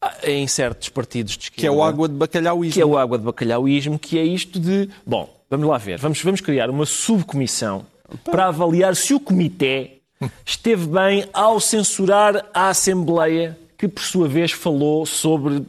[0.02, 1.62] ah, em certos partidos de esquerda.
[1.62, 4.60] Que é o água de bacalhau que é o água de bacalhauísmo, que é isto
[4.60, 4.90] de.
[5.06, 5.98] Bom, vamos lá ver.
[6.00, 7.86] Vamos, vamos criar uma subcomissão
[8.26, 10.00] para avaliar se o comitê
[10.46, 15.64] esteve bem ao censurar a Assembleia, que por sua vez falou sobre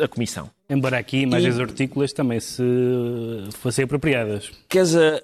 [0.00, 0.50] a comissão.
[0.68, 2.62] Embora aqui imagens hortícolas também se
[3.60, 4.50] fossem apropriadas.
[4.68, 5.20] Queres a,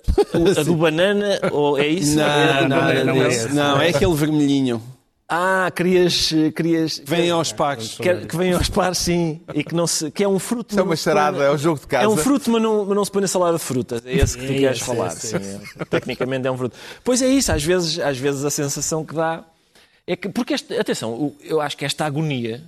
[0.60, 2.18] a do banana ou é isso?
[2.20, 3.48] É a do Não, não, banana não não, é esse.
[3.54, 4.82] não, é aquele vermelhinho.
[5.30, 6.30] Ah, querias.
[6.56, 7.98] querias Vem aos pares.
[7.98, 10.70] que, que vem aos pares, sim, e que, não se, que é um fruto.
[10.72, 12.04] Isso é uma não charada, põe- é o jogo de casa.
[12.04, 14.00] É um fruto, mas não, mas não se põe na salada de frutas.
[14.06, 15.10] É esse que tu É queres esse, falar.
[15.10, 15.84] sim, é.
[15.84, 16.76] Tecnicamente é um fruto.
[17.04, 19.44] Pois é isso, às vezes, às vezes a sensação que dá
[20.06, 20.30] é que.
[20.30, 22.62] Porque, este, atenção, eu acho que esta agonia.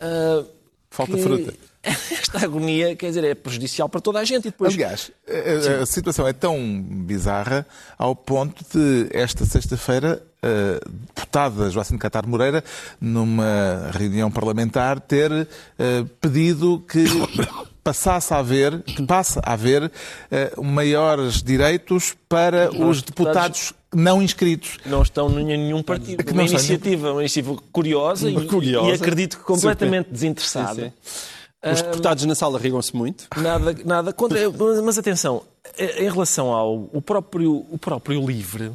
[0.00, 0.42] ah,
[0.90, 1.54] Falta que- fruta.
[2.10, 4.48] Esta agonia, quer dizer, é prejudicial para toda a gente.
[4.48, 7.66] E depois, Aliás, a, a situação é tão bizarra
[7.98, 10.80] ao ponto de esta sexta-feira a
[11.14, 12.64] deputada Joacine Catar Moreira,
[13.00, 15.30] numa reunião parlamentar, ter
[15.78, 17.04] eh, pedido que
[17.84, 19.90] passasse a haver, que passe a haver
[20.30, 24.78] eh, maiores direitos para os deputados não inscritos.
[24.86, 26.24] não estão em nenhum partido.
[26.24, 28.88] que Uma iniciativa, uma iniciativa curiosa, e- Curiosa.
[28.88, 30.92] e acredito que completamente desinteressada.
[31.62, 33.28] Os deputados na sala rigam-se muito.
[33.36, 34.38] Nada, nada contra.
[34.82, 35.42] Mas, atenção,
[35.78, 38.72] em relação ao o próprio, o próprio livre,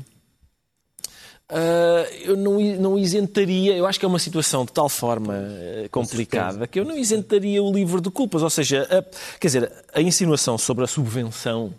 [1.50, 3.76] ah, eu não, não isentaria.
[3.76, 7.62] Eu acho que é uma situação de tal forma eh, complicada que eu não isentaria
[7.62, 8.42] o livre de culpas.
[8.44, 9.04] Ou seja, a-
[9.40, 11.74] quer dizer, a insinuação sobre a subvenção,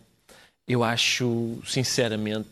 [0.68, 2.48] eu acho, sinceramente.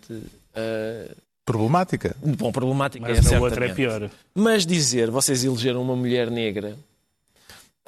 [1.44, 2.16] Problemática.
[2.22, 3.42] Bom, problemática Mas é certamente.
[3.44, 4.10] outra é pior.
[4.34, 6.76] Mas dizer, vocês elegeram uma mulher negra,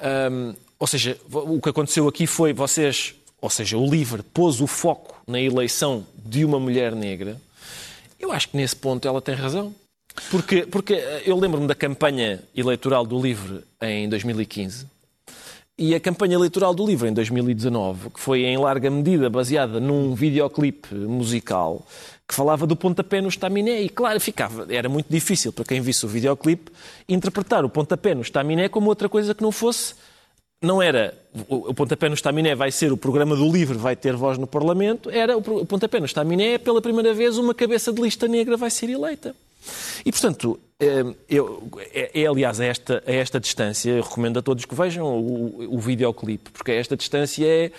[0.01, 4.67] hum, ou seja, o que aconteceu aqui foi vocês, ou seja, o LIVRE pôs o
[4.67, 7.39] foco na eleição de uma mulher negra.
[8.19, 9.73] Eu acho que nesse ponto ela tem razão.
[10.31, 14.87] Porque, porque eh, eu lembro-me da campanha eleitoral do LIVRE em 2015
[15.77, 20.15] e a campanha eleitoral do LIVRE em 2019, que foi em larga medida baseada num
[20.15, 21.85] videoclipe musical
[22.27, 23.81] que falava do pontapé no estaminé.
[23.81, 26.71] E claro, ficava, era muito difícil para quem visse o videoclipe
[27.07, 29.95] interpretar o pontapé no estaminé como outra coisa que não fosse.
[30.61, 31.13] Não era
[31.47, 35.09] o pontapé no estaminé vai ser o programa do LIVRE, vai ter voz no Parlamento,
[35.09, 38.89] era o pontapé no estaminé, pela primeira vez, uma cabeça de lista negra vai ser
[38.89, 39.35] eleita.
[40.03, 44.41] E, portanto, eh, eu, é, é, aliás a esta, a esta distância, eu recomendo a
[44.41, 47.71] todos que vejam o, o videoclipe, porque a esta distância é,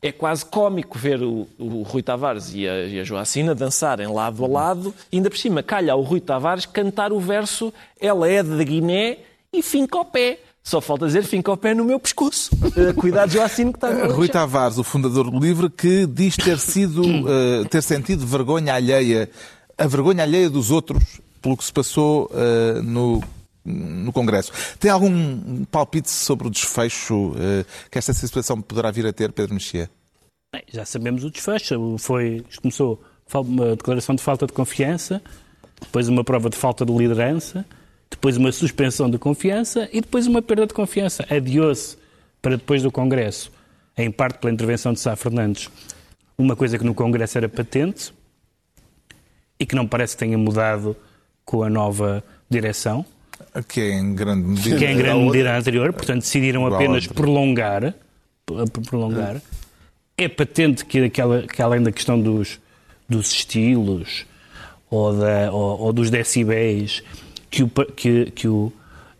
[0.00, 4.44] é quase cómico ver o, o Rui Tavares e a, e a Joacina dançarem lado
[4.44, 8.42] a lado, e ainda por cima calha ao Rui Tavares cantar o verso Ela é
[8.42, 9.18] de Guiné
[9.52, 10.38] e finca ao pé.
[10.62, 12.50] Só falta dizer finca ao pé no meu pescoço.
[12.76, 16.58] Eh, Cuidado, Joacine, que está no Rui Tavares, o fundador do Livre, que diz ter
[16.58, 19.30] sido, eh, ter sentido vergonha alheia,
[19.78, 21.02] a vergonha alheia dos outros
[21.40, 23.22] pelo que se passou eh, no,
[23.68, 24.52] no Congresso.
[24.78, 29.54] Tem algum palpite sobre o desfecho eh, que esta situação poderá vir a ter, Pedro
[29.54, 29.90] Mexia?
[30.72, 31.96] Já sabemos o desfecho.
[31.98, 33.02] Foi, começou
[33.34, 35.22] uma declaração de falta de confiança,
[35.80, 37.64] depois uma prova de falta de liderança,
[38.10, 41.26] depois uma suspensão de confiança e depois uma perda de confiança.
[41.28, 41.98] Adiou-se
[42.40, 43.52] para depois do Congresso,
[43.96, 45.68] em parte pela intervenção de Sá Fernandes,
[46.38, 48.14] uma coisa que no Congresso era patente
[49.60, 50.96] e que não parece que tenha mudado
[51.44, 53.04] com a nova direção
[53.66, 54.76] Que é em grande medida.
[54.76, 57.94] que é em grande medida a anterior, portanto decidiram apenas prolongar,
[58.88, 59.40] prolongar.
[60.16, 62.58] É patente que, aquela, que além da questão dos,
[63.08, 64.26] dos estilos
[64.90, 67.02] ou, da, ou, ou dos decibéis,
[67.50, 68.72] que o, que, que, o,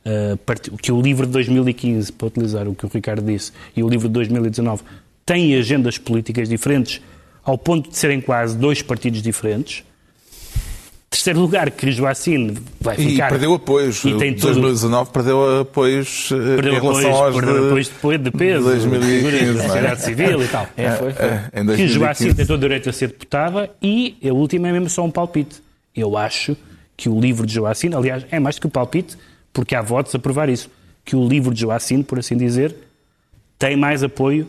[0.05, 0.37] eh,
[0.81, 4.09] que o livro de 2015, para utilizar o que o Ricardo disse, e o livro
[4.09, 4.83] de 2019
[5.25, 7.01] têm agendas políticas diferentes,
[7.45, 9.85] ao ponto de serem quase dois partidos diferentes.
[11.11, 13.31] Terceiro lugar, que Joacine vai E ficar.
[13.31, 14.05] perdeu apoios.
[14.05, 17.67] E tem Em todo- 2019 perdeu apoios eh, Perdeu em relação apoios, aos perdeu de
[17.67, 19.67] apoios depois de peso, 2015, figuras da não é?
[19.67, 20.69] sociedade civil e tal.
[20.77, 21.27] É, foi, foi.
[21.27, 22.35] Eh, em Que Joacim 2015.
[22.35, 25.63] tem todo o direito a ser deputada e a última é mesmo só um palpite.
[25.97, 26.55] Eu acho
[26.95, 29.17] que o livro de Joacim, aliás, é mais do que um palpite,
[29.53, 30.69] porque há votos a provar isso,
[31.07, 32.75] que o livro de Joacim, por assim dizer,
[33.59, 34.47] tem mais apoio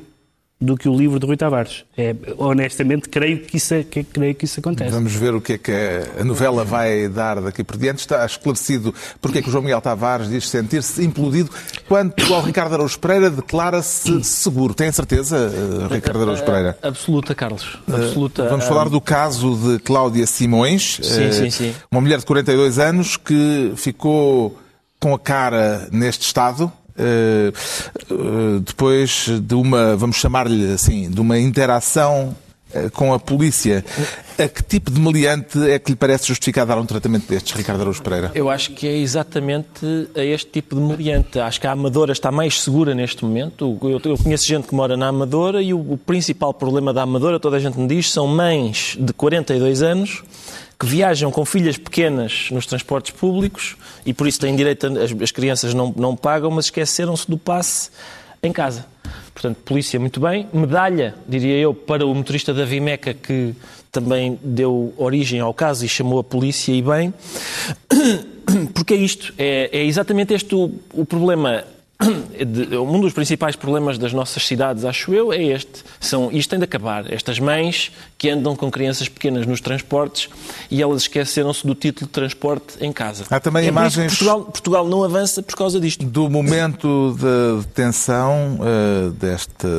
[0.61, 1.85] do que o livro de Rui Tavares.
[1.97, 4.91] É, honestamente, creio que, isso, que, creio que isso acontece.
[4.91, 5.71] Vamos ver o que é que
[6.19, 7.99] a novela vai dar daqui por diante.
[7.99, 11.49] Está esclarecido porque é que o João Miguel Tavares diz sentir-se implodido.
[11.87, 14.73] Quanto ao Ricardo Araújo Pereira, declara-se seguro.
[14.73, 16.77] Tem a certeza, eh, Ricardo Araújo Pereira?
[16.81, 17.77] Absoluta, Carlos.
[17.87, 18.49] Absoluta.
[18.49, 21.75] Vamos falar do caso de Cláudia Simões, Sim, eh, sim, sim.
[21.89, 24.57] uma mulher de 42 anos que ficou
[24.99, 26.71] com a cara neste estado.
[26.99, 27.51] Eh,
[28.11, 32.35] eh, depois de uma, vamos chamar-lhe assim, de uma interação
[32.73, 33.83] eh, com a polícia.
[34.37, 37.81] A que tipo de meliante é que lhe parece justificado dar um tratamento destes, Ricardo
[37.81, 38.31] Araújo Pereira?
[38.35, 39.85] Eu acho que é exatamente
[40.15, 41.39] a este tipo de meliante.
[41.39, 43.77] Acho que a Amadora está mais segura neste momento.
[43.81, 47.59] Eu, conheço gente que mora na Amadora e o principal problema da Amadora, toda a
[47.59, 50.23] gente me diz, são mães de 42 anos
[50.79, 53.75] que viajam com filhas pequenas nos transportes públicos
[54.05, 57.37] e por isso têm direito, a, as, as crianças não, não pagam, mas esqueceram-se do
[57.37, 57.89] passe
[58.41, 58.85] em casa.
[59.33, 60.47] Portanto, polícia muito bem.
[60.53, 63.53] Medalha, diria eu, para o motorista da Vimeca que
[63.91, 67.13] também deu origem ao caso e chamou a polícia e bem.
[68.73, 71.63] Porque é isto, é, é exatamente este o, o problema.
[72.45, 75.83] de- Um dos principais problemas das nossas cidades, acho eu, é este.
[75.99, 77.11] São, isto tem de acabar.
[77.11, 80.27] Estas mães que andam com crianças pequenas nos transportes
[80.69, 83.23] e elas esqueceram-se do título de transporte em casa.
[83.29, 86.05] Há também É imagens- Portugal, Portugal não avança por causa disto.
[86.05, 89.69] Do momento da detenção eh, desta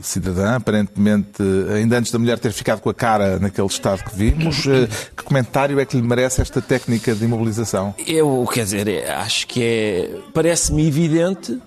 [0.00, 1.42] cidadã, aparentemente,
[1.76, 5.22] ainda antes da mulher ter ficado com a cara naquele estado que vimos, eh, que
[5.22, 7.94] comentário é que lhe merece esta técnica de imobilização?
[8.06, 10.10] Eu, quer dizer, acho que é.
[10.32, 11.58] Parece-me evidente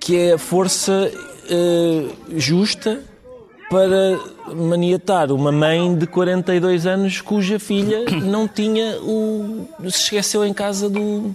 [0.00, 1.12] que é a força
[1.50, 3.00] eh, justa
[3.70, 4.18] para
[4.54, 9.68] maniatar uma mãe de 42 anos cuja filha não tinha o.
[9.82, 11.34] se esqueceu em casa do.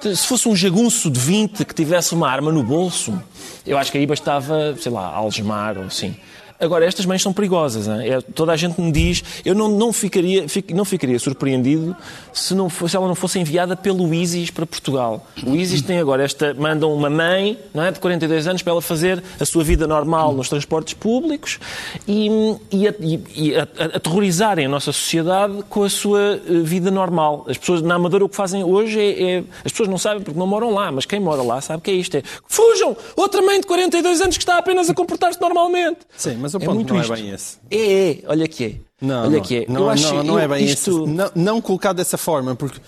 [0.00, 3.20] Se fosse um jagunço de 20 que tivesse uma arma no bolso,
[3.66, 6.16] eu acho que aí bastava, sei lá, algemar ou assim.
[6.60, 7.86] Agora, estas mães são perigosas.
[7.86, 8.10] hein?
[8.10, 9.22] É, toda a gente me diz.
[9.44, 11.96] Eu não, não, ficaria, fic- não ficaria surpreendido
[12.32, 15.26] se, não fosse, se ela não fosse enviada pelo ISIS para Portugal.
[15.46, 16.54] O ISIS tem agora esta.
[16.54, 20.32] mandam uma mãe não é, de 42 anos para ela fazer a sua vida normal
[20.34, 21.58] nos transportes públicos
[22.06, 22.28] e,
[22.72, 27.44] e, a- e a- a- aterrorizarem a nossa sociedade com a sua eh, vida normal.
[27.48, 30.38] As pessoas na Amadora o que fazem hoje é, é- As pessoas não sabem porque
[30.38, 32.16] não moram lá, mas quem mora lá sabe que é isto.
[32.16, 32.96] É, Fujam!
[33.16, 35.98] Outra mãe de 42 anos que está apenas a comportar-se normalmente.
[36.16, 37.12] Sim, mas o É ponto muito não isto.
[37.12, 37.56] é bem esse.
[37.70, 38.74] É, é, olha que é.
[39.04, 39.66] Não, olha não, que é.
[39.68, 41.04] não, eu acho, não, não eu- é bem isto...
[41.04, 41.10] esse.
[41.12, 42.80] Não, não colocado dessa forma, porque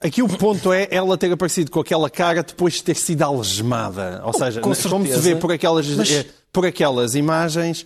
[0.00, 4.22] aqui o ponto é ela ter aparecido com aquela cara depois de ter sido algemada.
[4.24, 7.84] Ou seja, com como se vê por aquelas, Mas- eh, por aquelas imagens,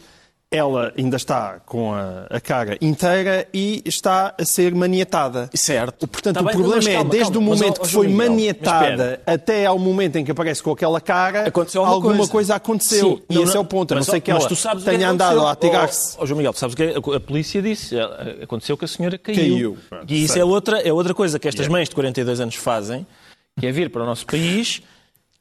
[0.52, 5.48] ela ainda está com a, a cara inteira e está a ser maniatada.
[5.54, 6.06] Certo.
[6.06, 7.38] Portanto, Tá o bem, problema é, calma, desde calma.
[7.38, 11.50] o momento que foi Miguel, maniatada até ao momento em que aparece com aquela cara,
[11.76, 12.30] alguma coisa.
[12.30, 13.16] coisa, aconteceu.
[13.16, 13.92] Sim, e não, esse não, é o ponto.
[13.92, 15.46] A não mas, sei que ela que é que tenha andado aconteceu.
[15.46, 16.16] a atirar-se.
[16.18, 17.16] Ó, ó, João Miguel, tu sabes o que é?
[17.16, 17.96] a polícia disse?
[18.42, 19.78] Aconteceu que a senhora caiu.
[19.88, 20.04] Caiu.
[20.06, 23.06] E isso é outra, é outra coisa que estas mães de 42 anos fazem,
[23.58, 24.82] que é vir para o nosso país,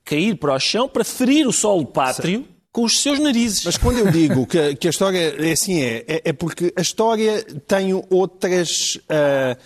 [0.06, 3.64] cair para o chão para ferir o solo pátrio com os seus narizes.
[3.66, 6.82] Mas quando eu digo que, que a história é assim é, é, é porque a
[6.82, 9.58] história tem outras ah,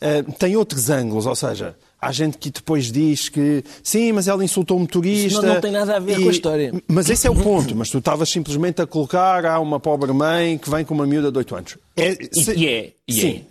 [0.00, 4.44] ah, tem outros ângulos, ou seja, há gente que depois diz que sim, mas ela
[4.44, 5.42] insultou o motorista.
[5.42, 6.72] Não- não tem nada a ver com a história.
[6.88, 7.74] Mas esse é o ponto.
[7.74, 11.30] Mas tu estavas simplesmente a colocar há uma pobre mãe que vem com uma miúda
[11.32, 11.78] de 8 anos.
[11.96, 13.44] É, se- e é, e sim.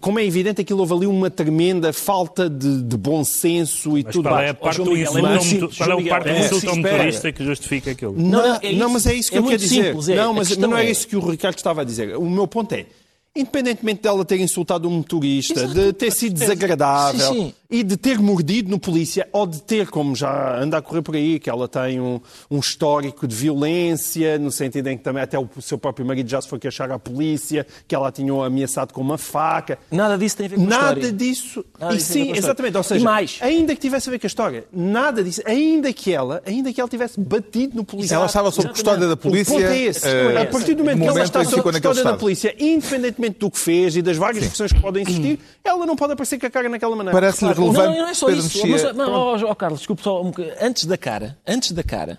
[0.00, 4.12] Como é evidente, aquilo houve ali uma tremenda falta de, de bom senso e Mas
[4.12, 4.50] tudo qual é mais.
[4.50, 6.92] a parte João do Miguel, é insulto, qual é o parte do é, insulto espera.
[6.96, 8.12] motorista que justifica aquilo?
[8.16, 8.88] Não, Não, não, é isso.
[8.90, 9.84] mas é isso que É eu quero dizer.
[9.86, 10.14] simples, é.
[10.14, 12.16] Não, mas, mas não é é- isso que o Ricardo estava a dizer.
[12.16, 12.86] O meu ponto é,
[13.34, 17.54] independentemente dela ter insultado um motorista, Exato, de ter sido desagradável Sim, sim.
[17.74, 21.16] E de ter mordido no polícia, ou de ter, como já anda a correr por
[21.16, 25.36] aí, que ela tem um, um histórico de violência, no sentido em que também até
[25.38, 28.92] o seu próprio marido já se foi queixar à polícia, que ela tinha o ameaçado
[28.94, 29.76] com uma faca.
[29.90, 31.12] Nada disso tem a ver com a Nada história.
[31.12, 31.64] disso.
[31.80, 32.76] Nada e disso sim, exatamente.
[32.76, 33.38] Ou E seja, mais.
[33.40, 35.42] ainda que tivesse a ver com a história, nada disso.
[35.44, 38.14] Ainda que ela, ainda que ela tivesse batido no polícia.
[38.14, 39.52] Ela estava sob custódia da polícia.
[39.52, 40.06] O ponto é esse.
[40.06, 43.38] eh, a partir do momento no que ela momento está sob custódia da polícia, independentemente
[43.40, 46.46] do que fez e das várias versões que podem existir, ela não pode aparecer com
[46.46, 47.12] a cara naquela maneira.
[47.18, 47.63] Parece-lhe.
[47.72, 48.66] Relevante, Não, não é só Pedro isso.
[48.66, 48.86] Mexia.
[48.88, 50.54] Mas, não, ó, ó, Carlos, desculpe só um bocadinho.
[50.60, 52.18] Antes da cara, antes da cara,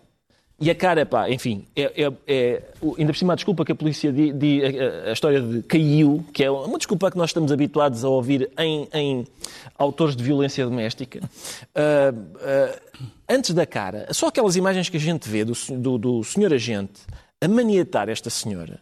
[0.60, 2.64] e a cara, pá, enfim, é, é- é-
[2.98, 6.26] ainda por cima a desculpa que a polícia di, di- a, a história de caiu,
[6.34, 9.28] que é uma desculpa que nós estamos habituados a ouvir em, em
[9.78, 11.20] autores de violência doméstica.
[11.76, 12.80] Ah, ah,
[13.28, 17.02] antes da cara, só aquelas imagens que a gente vê do, do, do senhor agente
[17.42, 18.80] a maniatar esta senhora.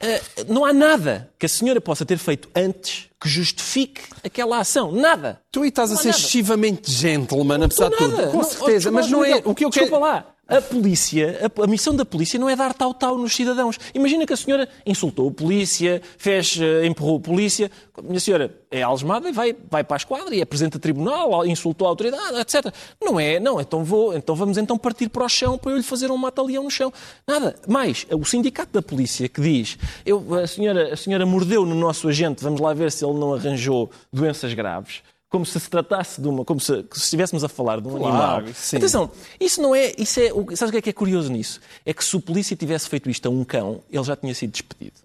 [0.00, 4.92] Ah, não há nada que a senhora possa ter feito antes que justifique aquela ação.
[4.92, 5.40] Nada.
[5.50, 6.18] Tu aí estás a Não há ser nada.
[6.20, 8.14] excessivamente gentleman, apesar de tudo.
[8.30, 8.72] Com Não, certeza.
[8.90, 9.36] desculpa, Mas não é.
[9.44, 9.86] O que eu quero.
[9.86, 10.26] desculpa lá.
[10.48, 13.80] A polícia, a, a missão da polícia não é dar tal-tal nos cidadãos.
[13.92, 17.68] Imagina que a senhora insultou a polícia, fez, eh, empurrou a polícia.
[18.00, 21.90] Minha senhora é algemada e vai, vai para a esquadra e apresenta tribunal, insultou a
[21.90, 22.72] autoridade, etc.
[23.02, 25.82] Não é, não, então, vou, então vamos então partir para o chão para eu lhe
[25.82, 26.92] fazer um mata-leão no chão.
[27.26, 27.56] Nada.
[27.66, 32.06] Mais, o sindicato da polícia que diz, eu, a, senhora, a senhora mordeu no nosso
[32.08, 36.28] agente, vamos lá ver se ele não arranjou doenças graves como se se tratasse de
[36.28, 38.54] uma, como se, se estivéssemos a falar de um Claro, animal.
[38.54, 38.76] sim.
[38.76, 39.10] Atenção,
[39.40, 41.60] isso não é, isso é, o- sabes o que é que é curioso nisso?
[41.84, 44.52] É que se o polícia tivesse feito isto a um cão, ele já tinha sido
[44.52, 44.96] despedido.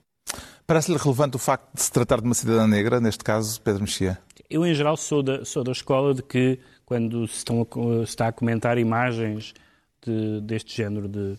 [0.68, 4.18] Parece-lhe relevante o facto de se tratar de uma cidadã negra, neste caso, Pedro Mexia?
[4.50, 8.10] Eu, em geral, sou da, sou da escola de que, quando se, estão a se
[8.12, 9.54] está a comentar imagens
[10.06, 11.34] de- deste género de,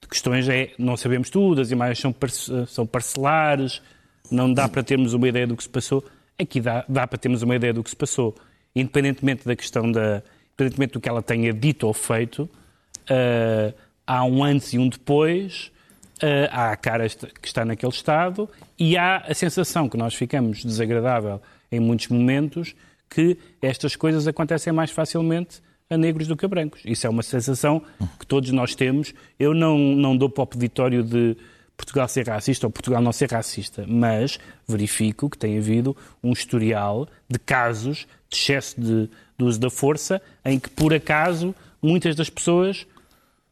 [0.00, 3.80] de questões, é, não sabemos tudo, as imagens são, parce- são parcelares,
[4.30, 6.04] não dá para termos uma ideia do que se passou.
[6.40, 8.34] Aqui dá, dá para termos uma ideia do que se passou.
[8.74, 10.22] Independentemente da questão da.
[10.54, 12.48] Independentemente do que ela tenha dito ou feito,
[13.08, 13.74] ah,
[14.06, 15.72] há um antes e um depois,
[16.22, 20.64] ah, há a cara que está naquele estado e há a sensação que nós ficamos
[20.64, 22.74] desagradável em muitos momentos
[23.08, 26.80] que estas coisas acontecem mais facilmente a negros do que a brancos.
[26.84, 27.82] Isso é uma sensação
[28.18, 29.12] que todos nós temos.
[29.38, 31.36] Eu não, não dou para o peditório de
[31.80, 37.08] Portugal ser racista ou Portugal não ser racista, mas verifico que tem havido um historial
[37.26, 39.08] de casos de excesso de,
[39.38, 42.86] de uso da força em que, por acaso, muitas das pessoas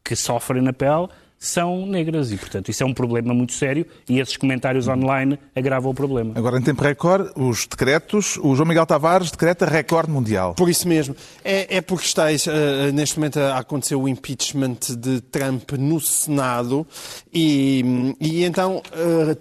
[0.03, 1.07] que sofrem na pele
[1.39, 5.91] são negras e, portanto, isso é um problema muito sério e esses comentários online agravam
[5.91, 6.33] o problema.
[6.35, 8.37] Agora, em tempo recorde, os decretos.
[8.43, 10.53] O João Miguel Tavares decreta recorde mundial.
[10.53, 11.15] Por isso mesmo.
[11.43, 16.85] É, é porque está eh, neste momento a acontecer o impeachment de Trump no Senado
[17.33, 19.37] e, e então eh,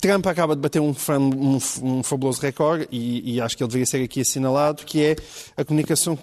[0.00, 3.86] Trump acaba de bater um, um, um fabuloso recorde e, e acho que ele deveria
[3.86, 5.16] ser aqui assinalado, que é
[5.56, 6.16] a comunicação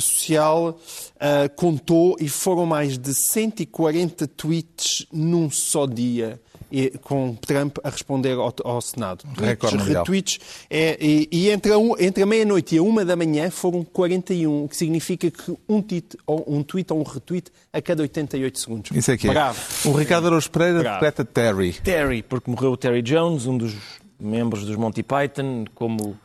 [0.00, 0.78] social
[1.18, 6.40] eh, contou e foram mais de 140 tweets num só dia.
[6.70, 9.24] E- com Trump a responder ao, ao Senado.
[9.38, 10.02] Recorde mundial.
[10.04, 13.50] retweets, é, e, e entre a, um- entre a meia-noite e a uma da manhã
[13.50, 17.80] foram 41, o que significa que um tweet, ou, um tweet ou um retweet a
[17.82, 18.90] cada 88 segundos.
[18.96, 19.30] Isso é que é.
[19.30, 19.58] Bravo.
[19.88, 21.72] O Ricardo Araújo Pereira decreta Terry.
[21.74, 23.74] Terry, porque morreu o Terry Jones, um dos
[24.18, 26.16] membros dos Monty Python, como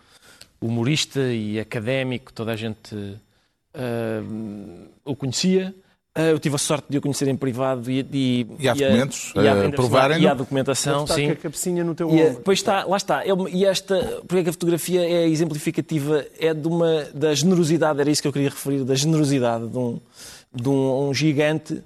[0.62, 3.18] humorista e académico, toda a gente
[3.74, 4.22] ah,
[5.04, 5.74] o conhecia.
[6.18, 8.76] Ah, eu tive a sorte de o conhecer em privado e, e, E há a-
[8.76, 10.24] documentos, e há- ah, provarem-no?
[10.24, 11.26] E há documentação, Está sim.
[11.28, 12.42] com a cabecinha no teu E, ombro.
[12.42, 13.24] pois está, lá está.
[13.52, 16.26] E esta, porque é que a fotografia é exemplificativa?
[16.40, 20.00] É de uma, da generosidade, era isso que eu queria referir, da generosidade de um,
[20.54, 21.84] de um, um gigante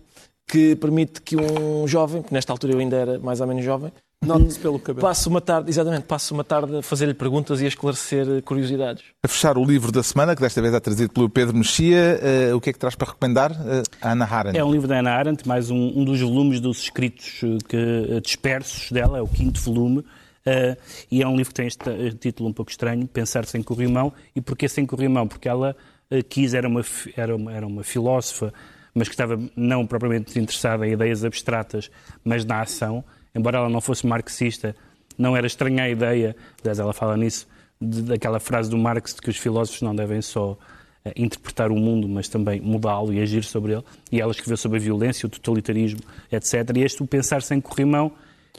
[0.47, 3.91] que permite que um jovem, que nesta altura eu ainda era mais ou menos jovem,
[4.25, 5.01] Note-se pelo cabelo.
[5.01, 9.03] passe uma tarde, exatamente, passe uma tarde a fazer-lhe perguntas e a esclarecer eh, curiosidades.
[9.23, 12.53] A fechar o livro da semana, que desta vez é trazido pelo Pedro Mexia, eh,
[12.53, 13.51] o que é que traz para recomendar?
[13.51, 14.57] Eh, a Ana Arendt.
[14.57, 18.91] É um livro da Ana Arendt, mais um, um dos volumes dos escritos que, dispersos
[18.91, 20.03] dela, é o quinto volume,
[20.45, 20.77] eh,
[21.11, 24.11] e é um livro que tem este título um pouco estranho, Pensar Sem Corrimão.
[24.35, 25.27] E porquê sem corrimão?
[25.27, 25.75] Porque ela
[26.09, 26.81] eh, quis, era uma,
[27.15, 28.53] era, uma, era uma filósofa,
[28.93, 31.91] mas que estava não propriamente interessada em ideias abstratas,
[32.23, 33.03] mas na ação.
[33.39, 34.75] Embora ela não fosse marxista,
[35.17, 37.47] não era estranha a ideia, aliás, ela fala nisso,
[37.79, 40.57] de- daquela frase do Marx de que os filósofos não devem só
[41.05, 43.83] eh, interpretar o mundo, mas também mudá-lo e agir sobre ele.
[44.11, 46.75] E ela escreveu sobre a violência, o totalitarismo, etc.
[46.75, 48.11] E este o pensar sem corrimão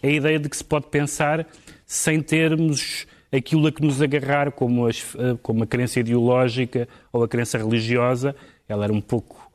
[0.02, 1.46] é a ideia de que se pode pensar
[1.86, 7.22] sem termos aquilo a que nos agarrar, como, as- eh, como a crença ideológica ou
[7.22, 8.34] a crença religiosa.
[8.66, 9.49] Ela era um pouco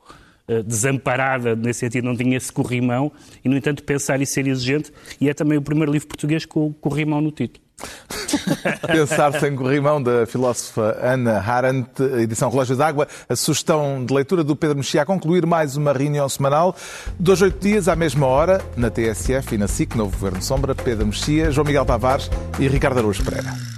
[0.64, 3.10] desamparada nesse sentido, não tinha esse corrimão,
[3.44, 4.92] e, no entanto, pensar e ser exigente.
[5.20, 7.66] E é também o primeiro livro português com o corrimão no título.
[8.86, 13.06] Pensar sem corrimão, da filósofa Ana Arendt, edição Relógio d'Água.
[13.28, 16.74] A sugestão de leitura do Pedro Mexia a concluir mais uma reunião semanal.
[17.18, 21.06] Dois, oito dias, à mesma hora, na TSF e na SIC, Novo Governo Sombra, Pedro
[21.06, 23.75] Mexia, João Miguel Tavares e Ricardo Araújo Pereira.